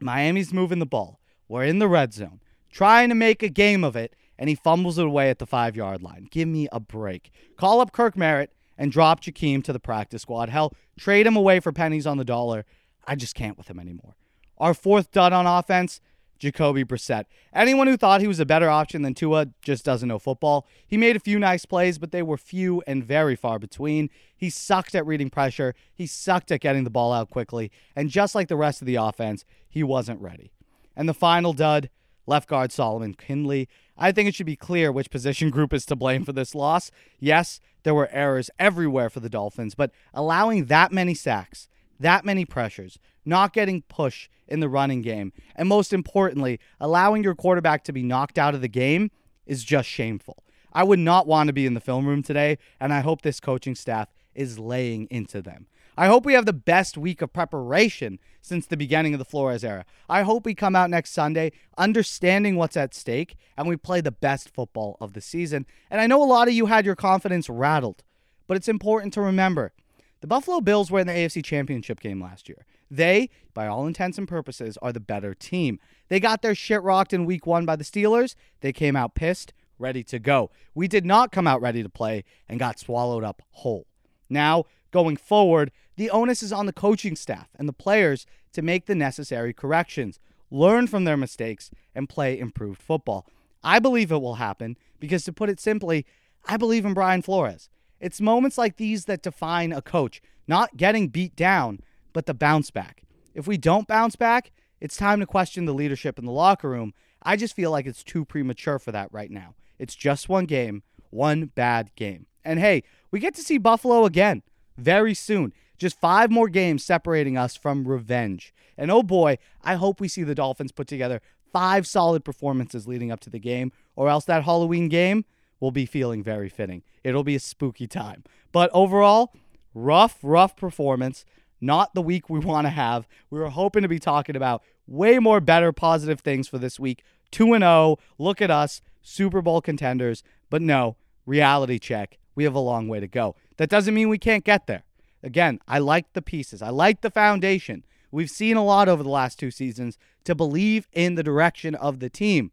Miami's 0.00 0.52
moving 0.52 0.80
the 0.80 0.86
ball. 0.86 1.20
We're 1.46 1.62
in 1.64 1.78
the 1.78 1.86
red 1.86 2.12
zone, 2.12 2.40
trying 2.72 3.08
to 3.10 3.14
make 3.14 3.44
a 3.44 3.48
game 3.48 3.84
of 3.84 3.94
it, 3.94 4.16
and 4.36 4.48
he 4.48 4.56
fumbles 4.56 4.98
it 4.98 5.06
away 5.06 5.30
at 5.30 5.38
the 5.38 5.46
five 5.46 5.76
yard 5.76 6.02
line. 6.02 6.26
Give 6.32 6.48
me 6.48 6.66
a 6.72 6.80
break. 6.80 7.30
Call 7.56 7.80
up 7.80 7.92
Kirk 7.92 8.16
Merritt 8.16 8.52
and 8.76 8.90
drop 8.90 9.22
Jakeem 9.22 9.62
to 9.62 9.72
the 9.72 9.78
practice 9.78 10.22
squad. 10.22 10.48
Hell, 10.48 10.74
trade 10.98 11.28
him 11.28 11.36
away 11.36 11.60
for 11.60 11.70
pennies 11.70 12.08
on 12.08 12.16
the 12.16 12.24
dollar. 12.24 12.64
I 13.06 13.14
just 13.14 13.36
can't 13.36 13.56
with 13.56 13.68
him 13.68 13.78
anymore. 13.78 14.16
Our 14.60 14.74
fourth 14.74 15.10
dud 15.10 15.32
on 15.32 15.46
offense, 15.46 16.00
Jacoby 16.38 16.84
Brissett. 16.84 17.24
Anyone 17.52 17.86
who 17.86 17.96
thought 17.96 18.20
he 18.20 18.26
was 18.26 18.40
a 18.40 18.46
better 18.46 18.68
option 18.68 19.02
than 19.02 19.14
Tua 19.14 19.48
just 19.62 19.84
doesn't 19.84 20.08
know 20.08 20.18
football. 20.18 20.66
He 20.86 20.96
made 20.96 21.16
a 21.16 21.20
few 21.20 21.38
nice 21.38 21.64
plays, 21.64 21.98
but 21.98 22.12
they 22.12 22.22
were 22.22 22.36
few 22.36 22.82
and 22.86 23.02
very 23.02 23.36
far 23.36 23.58
between. 23.58 24.10
He 24.36 24.50
sucked 24.50 24.94
at 24.94 25.06
reading 25.06 25.30
pressure. 25.30 25.74
He 25.92 26.06
sucked 26.06 26.52
at 26.52 26.60
getting 26.60 26.84
the 26.84 26.90
ball 26.90 27.12
out 27.12 27.30
quickly. 27.30 27.72
And 27.96 28.10
just 28.10 28.34
like 28.34 28.48
the 28.48 28.56
rest 28.56 28.82
of 28.82 28.86
the 28.86 28.96
offense, 28.96 29.44
he 29.68 29.82
wasn't 29.82 30.20
ready. 30.20 30.52
And 30.94 31.08
the 31.08 31.14
final 31.14 31.52
dud, 31.52 31.88
left 32.26 32.48
guard 32.48 32.72
Solomon 32.72 33.14
Kindley. 33.14 33.68
I 33.96 34.12
think 34.12 34.28
it 34.28 34.34
should 34.34 34.46
be 34.46 34.56
clear 34.56 34.92
which 34.92 35.10
position 35.10 35.50
group 35.56 35.72
is 35.72 35.86
to 35.86 35.96
blame 35.96 36.24
for 36.24 36.32
this 36.32 36.54
loss. 36.54 36.90
Yes, 37.18 37.60
there 37.82 37.94
were 37.94 38.08
errors 38.12 38.50
everywhere 38.58 39.10
for 39.10 39.20
the 39.20 39.30
Dolphins, 39.30 39.74
but 39.74 39.90
allowing 40.14 40.66
that 40.66 40.92
many 40.92 41.14
sacks, 41.14 41.68
that 41.98 42.24
many 42.24 42.44
pressures, 42.44 42.98
not 43.24 43.52
getting 43.52 43.82
push 43.82 44.28
in 44.48 44.60
the 44.60 44.68
running 44.68 45.02
game, 45.02 45.32
and 45.56 45.68
most 45.68 45.92
importantly, 45.92 46.58
allowing 46.80 47.22
your 47.22 47.34
quarterback 47.34 47.84
to 47.84 47.92
be 47.92 48.02
knocked 48.02 48.38
out 48.38 48.54
of 48.54 48.60
the 48.60 48.68
game 48.68 49.10
is 49.46 49.64
just 49.64 49.88
shameful. 49.88 50.42
I 50.72 50.84
would 50.84 50.98
not 50.98 51.26
want 51.26 51.48
to 51.48 51.52
be 51.52 51.66
in 51.66 51.74
the 51.74 51.80
film 51.80 52.06
room 52.06 52.22
today, 52.22 52.58
and 52.78 52.92
I 52.92 53.00
hope 53.00 53.22
this 53.22 53.40
coaching 53.40 53.74
staff 53.74 54.08
is 54.34 54.58
laying 54.58 55.06
into 55.10 55.42
them. 55.42 55.66
I 55.96 56.06
hope 56.06 56.24
we 56.24 56.34
have 56.34 56.46
the 56.46 56.52
best 56.52 56.96
week 56.96 57.20
of 57.20 57.32
preparation 57.32 58.20
since 58.40 58.64
the 58.66 58.76
beginning 58.76 59.12
of 59.12 59.18
the 59.18 59.24
Flores 59.24 59.64
era. 59.64 59.84
I 60.08 60.22
hope 60.22 60.46
we 60.46 60.54
come 60.54 60.74
out 60.74 60.88
next 60.88 61.12
Sunday 61.12 61.52
understanding 61.76 62.56
what's 62.56 62.76
at 62.76 62.94
stake 62.94 63.36
and 63.56 63.68
we 63.68 63.76
play 63.76 64.00
the 64.00 64.10
best 64.10 64.48
football 64.48 64.96
of 65.00 65.12
the 65.12 65.20
season. 65.20 65.66
And 65.90 66.00
I 66.00 66.06
know 66.06 66.22
a 66.22 66.24
lot 66.24 66.48
of 66.48 66.54
you 66.54 66.66
had 66.66 66.86
your 66.86 66.96
confidence 66.96 67.50
rattled, 67.50 68.02
but 68.46 68.56
it's 68.56 68.68
important 68.68 69.12
to 69.14 69.20
remember 69.20 69.72
the 70.20 70.26
Buffalo 70.26 70.60
Bills 70.60 70.90
were 70.90 71.00
in 71.00 71.06
the 71.06 71.12
AFC 71.12 71.44
Championship 71.44 72.00
game 72.00 72.22
last 72.22 72.48
year. 72.48 72.64
They, 72.90 73.30
by 73.54 73.66
all 73.66 73.86
intents 73.86 74.18
and 74.18 74.26
purposes, 74.26 74.76
are 74.82 74.92
the 74.92 75.00
better 75.00 75.34
team. 75.34 75.78
They 76.08 76.18
got 76.18 76.42
their 76.42 76.54
shit 76.54 76.82
rocked 76.82 77.12
in 77.12 77.24
week 77.24 77.46
one 77.46 77.64
by 77.64 77.76
the 77.76 77.84
Steelers. 77.84 78.34
They 78.60 78.72
came 78.72 78.96
out 78.96 79.14
pissed, 79.14 79.52
ready 79.78 80.02
to 80.04 80.18
go. 80.18 80.50
We 80.74 80.88
did 80.88 81.06
not 81.06 81.32
come 81.32 81.46
out 81.46 81.60
ready 81.60 81.82
to 81.82 81.88
play 81.88 82.24
and 82.48 82.58
got 82.58 82.78
swallowed 82.78 83.24
up 83.24 83.42
whole. 83.50 83.86
Now, 84.28 84.64
going 84.90 85.16
forward, 85.16 85.70
the 85.96 86.10
onus 86.10 86.42
is 86.42 86.52
on 86.52 86.66
the 86.66 86.72
coaching 86.72 87.16
staff 87.16 87.48
and 87.58 87.68
the 87.68 87.72
players 87.72 88.26
to 88.52 88.62
make 88.62 88.86
the 88.86 88.94
necessary 88.94 89.52
corrections, 89.52 90.18
learn 90.50 90.86
from 90.86 91.04
their 91.04 91.16
mistakes, 91.16 91.70
and 91.94 92.08
play 92.08 92.38
improved 92.38 92.82
football. 92.82 93.26
I 93.62 93.78
believe 93.78 94.10
it 94.10 94.20
will 94.20 94.36
happen 94.36 94.76
because, 94.98 95.24
to 95.24 95.32
put 95.32 95.50
it 95.50 95.60
simply, 95.60 96.06
I 96.46 96.56
believe 96.56 96.84
in 96.84 96.94
Brian 96.94 97.22
Flores. 97.22 97.68
It's 98.00 98.20
moments 98.20 98.56
like 98.56 98.76
these 98.76 99.04
that 99.04 99.22
define 99.22 99.72
a 99.72 99.82
coach, 99.82 100.22
not 100.48 100.76
getting 100.76 101.08
beat 101.08 101.36
down, 101.36 101.80
but 102.12 102.26
the 102.26 102.34
bounce 102.34 102.70
back. 102.70 103.02
If 103.34 103.46
we 103.46 103.56
don't 103.56 103.86
bounce 103.86 104.16
back, 104.16 104.52
it's 104.80 104.96
time 104.96 105.20
to 105.20 105.26
question 105.26 105.64
the 105.64 105.74
leadership 105.74 106.18
in 106.18 106.24
the 106.24 106.32
locker 106.32 106.68
room. 106.68 106.94
I 107.22 107.36
just 107.36 107.54
feel 107.54 107.70
like 107.70 107.86
it's 107.86 108.02
too 108.02 108.24
premature 108.24 108.78
for 108.78 108.92
that 108.92 109.12
right 109.12 109.30
now. 109.30 109.54
It's 109.78 109.94
just 109.94 110.28
one 110.28 110.46
game, 110.46 110.82
one 111.10 111.46
bad 111.46 111.94
game. 111.96 112.26
And 112.44 112.58
hey, 112.58 112.82
we 113.10 113.20
get 113.20 113.34
to 113.34 113.42
see 113.42 113.58
Buffalo 113.58 114.04
again 114.04 114.42
very 114.76 115.14
soon. 115.14 115.52
Just 115.78 116.00
five 116.00 116.30
more 116.30 116.48
games 116.48 116.84
separating 116.84 117.36
us 117.36 117.56
from 117.56 117.86
revenge. 117.86 118.52
And 118.76 118.90
oh 118.90 119.02
boy, 119.02 119.38
I 119.62 119.74
hope 119.74 120.00
we 120.00 120.08
see 120.08 120.22
the 120.22 120.34
Dolphins 120.34 120.72
put 120.72 120.86
together 120.86 121.20
five 121.52 121.86
solid 121.86 122.24
performances 122.24 122.86
leading 122.86 123.10
up 123.10 123.20
to 123.20 123.30
the 123.30 123.38
game, 123.38 123.72
or 123.96 124.08
else 124.08 124.24
that 124.26 124.44
Halloween 124.44 124.88
game 124.88 125.24
will 125.58 125.70
be 125.70 125.86
feeling 125.86 126.22
very 126.22 126.48
fitting. 126.48 126.82
It'll 127.04 127.24
be 127.24 127.34
a 127.34 127.40
spooky 127.40 127.86
time. 127.86 128.24
But 128.52 128.70
overall, 128.72 129.32
rough, 129.74 130.18
rough 130.22 130.56
performance. 130.56 131.24
Not 131.60 131.94
the 131.94 132.02
week 132.02 132.28
we 132.28 132.38
want 132.40 132.66
to 132.66 132.70
have. 132.70 133.06
We 133.30 133.38
were 133.38 133.50
hoping 133.50 133.82
to 133.82 133.88
be 133.88 133.98
talking 133.98 134.36
about 134.36 134.62
way 134.86 135.18
more 135.18 135.40
better 135.40 135.72
positive 135.72 136.20
things 136.20 136.48
for 136.48 136.58
this 136.58 136.80
week. 136.80 137.02
2 137.30 137.54
and 137.54 137.62
0. 137.62 137.98
Look 138.18 138.42
at 138.42 138.50
us, 138.50 138.82
Super 139.02 139.42
Bowl 139.42 139.60
contenders. 139.60 140.22
But 140.48 140.62
no, 140.62 140.96
reality 141.26 141.78
check. 141.78 142.18
We 142.34 142.44
have 142.44 142.54
a 142.54 142.60
long 142.60 142.88
way 142.88 143.00
to 143.00 143.08
go. 143.08 143.36
That 143.56 143.70
doesn't 143.70 143.94
mean 143.94 144.08
we 144.08 144.18
can't 144.18 144.44
get 144.44 144.66
there. 144.66 144.84
Again, 145.22 145.60
I 145.68 145.78
like 145.78 146.12
the 146.12 146.22
pieces. 146.22 146.62
I 146.62 146.70
like 146.70 147.02
the 147.02 147.10
foundation. 147.10 147.84
We've 148.10 148.30
seen 148.30 148.56
a 148.56 148.64
lot 148.64 148.88
over 148.88 149.02
the 149.02 149.10
last 149.10 149.38
two 149.38 149.50
seasons 149.50 149.98
to 150.24 150.34
believe 150.34 150.88
in 150.92 151.14
the 151.14 151.22
direction 151.22 151.74
of 151.74 152.00
the 152.00 152.10
team. 152.10 152.50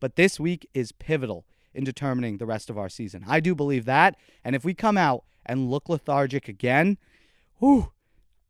But 0.00 0.16
this 0.16 0.38
week 0.38 0.68
is 0.72 0.92
pivotal 0.92 1.44
in 1.74 1.84
determining 1.84 2.38
the 2.38 2.46
rest 2.46 2.70
of 2.70 2.78
our 2.78 2.88
season. 2.88 3.24
I 3.26 3.40
do 3.40 3.54
believe 3.54 3.84
that. 3.84 4.16
And 4.44 4.54
if 4.54 4.64
we 4.64 4.74
come 4.74 4.96
out 4.96 5.24
and 5.44 5.70
look 5.70 5.88
lethargic 5.88 6.48
again, 6.48 6.98
whew, 7.58 7.92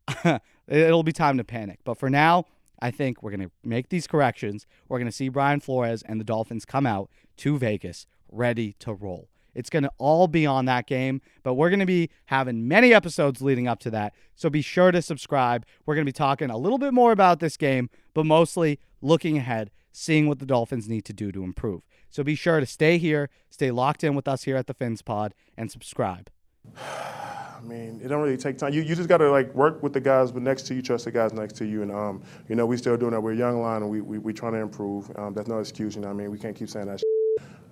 it'll 0.69 1.03
be 1.03 1.13
time 1.13 1.39
to 1.39 1.45
panic. 1.45 1.81
But 1.85 1.99
for 1.99 2.11
now, 2.11 2.47
I 2.81 2.91
think 2.91 3.23
we're 3.23 3.31
going 3.31 3.49
to 3.49 3.51
make 3.63 3.89
these 3.89 4.07
corrections. 4.07 4.67
We're 4.89 4.99
going 4.99 5.11
to 5.11 5.13
see 5.13 5.29
Brian 5.29 5.61
Flores 5.61 6.03
and 6.03 6.21
the 6.21 6.25
Dolphins 6.25 6.65
come 6.65 6.87
out 6.87 7.11
to 7.39 7.59
Vegas 7.59 8.07
ready 8.31 8.75
to 8.81 8.93
roll. 8.93 9.29
It's 9.55 9.71
going 9.71 9.85
to 9.85 9.91
all 9.99 10.27
be 10.27 10.47
on 10.47 10.65
that 10.65 10.87
game, 10.87 11.23
but 11.45 11.55
we're 11.55 11.71
going 11.71 11.81
to 11.81 11.87
be 11.87 12.11
having 12.27 12.67
many 12.67 12.93
episodes 12.93 13.41
leading 13.41 13.69
up 13.69 13.79
to 13.81 13.91
that. 13.91 14.13
So 14.35 14.51
be 14.51 14.63
sure 14.63 14.91
to 14.91 15.01
subscribe. 15.01 15.65
We're 15.87 15.95
going 15.95 16.05
to 16.05 16.09
be 16.09 16.13
talking 16.13 16.51
a 16.51 16.59
little 16.59 16.79
bit 16.79 16.93
more 16.93 17.13
about 17.13 17.39
this 17.39 17.57
game, 17.57 17.89
but 18.15 18.27
mostly 18.27 18.81
looking 19.01 19.39
ahead, 19.39 19.71
seeing 19.93 20.27
what 20.27 20.41
the 20.41 20.47
Dolphins 20.47 20.89
need 20.89 21.05
to 21.05 21.13
do 21.13 21.31
to 21.31 21.45
improve. 21.45 21.83
So 22.11 22.25
be 22.25 22.35
sure 22.35 22.59
to 22.59 22.67
stay 22.67 22.99
here, 22.99 23.31
stay 23.49 23.71
locked 23.71 24.03
in 24.03 24.15
with 24.15 24.27
us 24.27 24.43
here 24.43 24.57
at 24.57 24.67
the 24.67 24.75
Fins 24.75 25.03
Pod, 25.03 25.35
and 25.57 25.71
subscribe. 25.71 26.31
I 27.65 27.67
mean, 27.67 28.01
it 28.05 28.09
don't 28.09 28.23
really 28.23 28.37
take 28.37 28.59
time. 28.59 28.75
You, 28.75 28.83
you 28.83 28.95
just 28.95 29.09
got 29.09 29.19
to 29.19 29.31
like 29.31 29.55
work 29.55 29.83
with 29.83 29.95
the 29.95 30.01
guys 30.01 30.31
but 30.31 30.43
next 30.43 30.67
to 30.67 30.75
you, 30.75 30.83
trust 30.83 31.07
the 31.07 31.11
guys 31.11 31.33
next 31.33 31.55
to 31.57 31.65
you, 31.65 31.83
and 31.83 31.91
um, 31.91 32.23
you 32.49 32.57
know 32.57 32.67
we 32.67 32.77
still 32.77 32.97
doing 32.97 33.13
that. 33.13 33.21
We're 33.21 33.33
a 33.33 33.37
young 33.37 33.63
line 33.63 33.83
and 33.83 33.91
we 33.91 34.03
we 34.03 34.19
we 34.19 34.33
trying 34.35 34.53
to 34.53 34.59
improve. 34.59 35.11
Um, 35.17 35.33
that's 35.33 35.49
no 35.49 35.59
excuse. 35.59 35.97
You 35.97 36.03
know, 36.03 36.11
I 36.11 36.13
mean, 36.13 36.31
we 36.31 36.39
can't 36.39 36.55
keep 36.55 36.69
saying 36.69 36.87
that. 36.87 37.03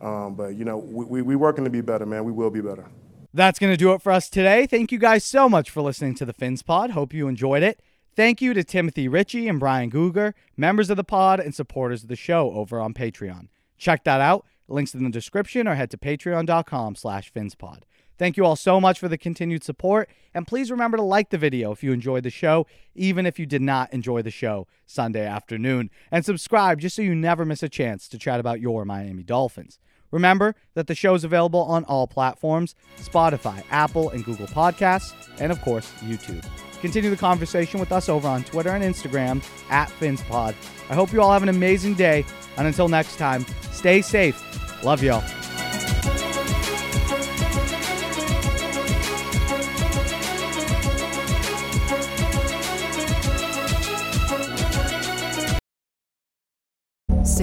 Um, 0.00 0.34
but 0.34 0.54
you 0.54 0.64
know, 0.64 0.78
we, 0.78 1.04
we 1.04 1.22
we 1.22 1.36
working 1.36 1.64
to 1.64 1.70
be 1.70 1.82
better, 1.82 2.06
man. 2.06 2.24
We 2.24 2.32
will 2.32 2.50
be 2.50 2.60
better. 2.60 2.86
That's 3.34 3.58
to 3.58 3.76
do 3.76 3.92
it 3.92 4.02
for 4.02 4.12
us 4.12 4.28
today. 4.28 4.66
Thank 4.66 4.92
you 4.92 4.98
guys 4.98 5.24
so 5.24 5.48
much 5.48 5.70
for 5.70 5.80
listening 5.82 6.14
to 6.16 6.24
the 6.24 6.34
Fins 6.34 6.62
Pod. 6.62 6.90
Hope 6.90 7.14
you 7.14 7.28
enjoyed 7.28 7.62
it. 7.62 7.80
Thank 8.14 8.42
you 8.42 8.52
to 8.52 8.62
Timothy 8.62 9.08
Ritchie 9.08 9.48
and 9.48 9.58
Brian 9.58 9.90
Guger, 9.90 10.34
members 10.54 10.90
of 10.90 10.98
the 10.98 11.04
pod 11.04 11.40
and 11.40 11.54
supporters 11.54 12.02
of 12.02 12.10
the 12.10 12.16
show 12.16 12.52
over 12.52 12.78
on 12.78 12.92
Patreon. 12.92 13.48
Check 13.78 14.04
that 14.04 14.20
out. 14.20 14.44
Links 14.68 14.94
in 14.94 15.02
the 15.02 15.08
description 15.08 15.66
or 15.66 15.76
head 15.76 15.90
to 15.92 15.96
patreon.com 15.96 16.94
slash 16.94 17.32
finspod. 17.32 17.84
Thank 18.22 18.36
you 18.36 18.44
all 18.44 18.54
so 18.54 18.80
much 18.80 19.00
for 19.00 19.08
the 19.08 19.18
continued 19.18 19.64
support. 19.64 20.08
And 20.32 20.46
please 20.46 20.70
remember 20.70 20.96
to 20.96 21.02
like 21.02 21.30
the 21.30 21.38
video 21.38 21.72
if 21.72 21.82
you 21.82 21.90
enjoyed 21.90 22.22
the 22.22 22.30
show, 22.30 22.68
even 22.94 23.26
if 23.26 23.36
you 23.36 23.46
did 23.46 23.62
not 23.62 23.92
enjoy 23.92 24.22
the 24.22 24.30
show 24.30 24.68
Sunday 24.86 25.26
afternoon. 25.26 25.90
And 26.08 26.24
subscribe 26.24 26.78
just 26.78 26.94
so 26.94 27.02
you 27.02 27.16
never 27.16 27.44
miss 27.44 27.64
a 27.64 27.68
chance 27.68 28.06
to 28.06 28.18
chat 28.18 28.38
about 28.38 28.60
your 28.60 28.84
Miami 28.84 29.24
Dolphins. 29.24 29.80
Remember 30.12 30.54
that 30.74 30.86
the 30.86 30.94
show 30.94 31.16
is 31.16 31.24
available 31.24 31.62
on 31.62 31.82
all 31.86 32.06
platforms 32.06 32.76
Spotify, 32.96 33.64
Apple, 33.72 34.10
and 34.10 34.24
Google 34.24 34.46
Podcasts, 34.46 35.14
and 35.40 35.50
of 35.50 35.60
course, 35.60 35.92
YouTube. 36.02 36.48
Continue 36.80 37.10
the 37.10 37.16
conversation 37.16 37.80
with 37.80 37.90
us 37.90 38.08
over 38.08 38.28
on 38.28 38.44
Twitter 38.44 38.70
and 38.70 38.84
Instagram 38.84 39.42
at 39.68 39.88
FinsPod. 39.88 40.54
I 40.88 40.94
hope 40.94 41.12
you 41.12 41.20
all 41.20 41.32
have 41.32 41.42
an 41.42 41.48
amazing 41.48 41.94
day. 41.94 42.24
And 42.56 42.68
until 42.68 42.86
next 42.86 43.16
time, 43.16 43.44
stay 43.72 44.00
safe. 44.00 44.40
Love 44.84 45.02
y'all. 45.02 45.24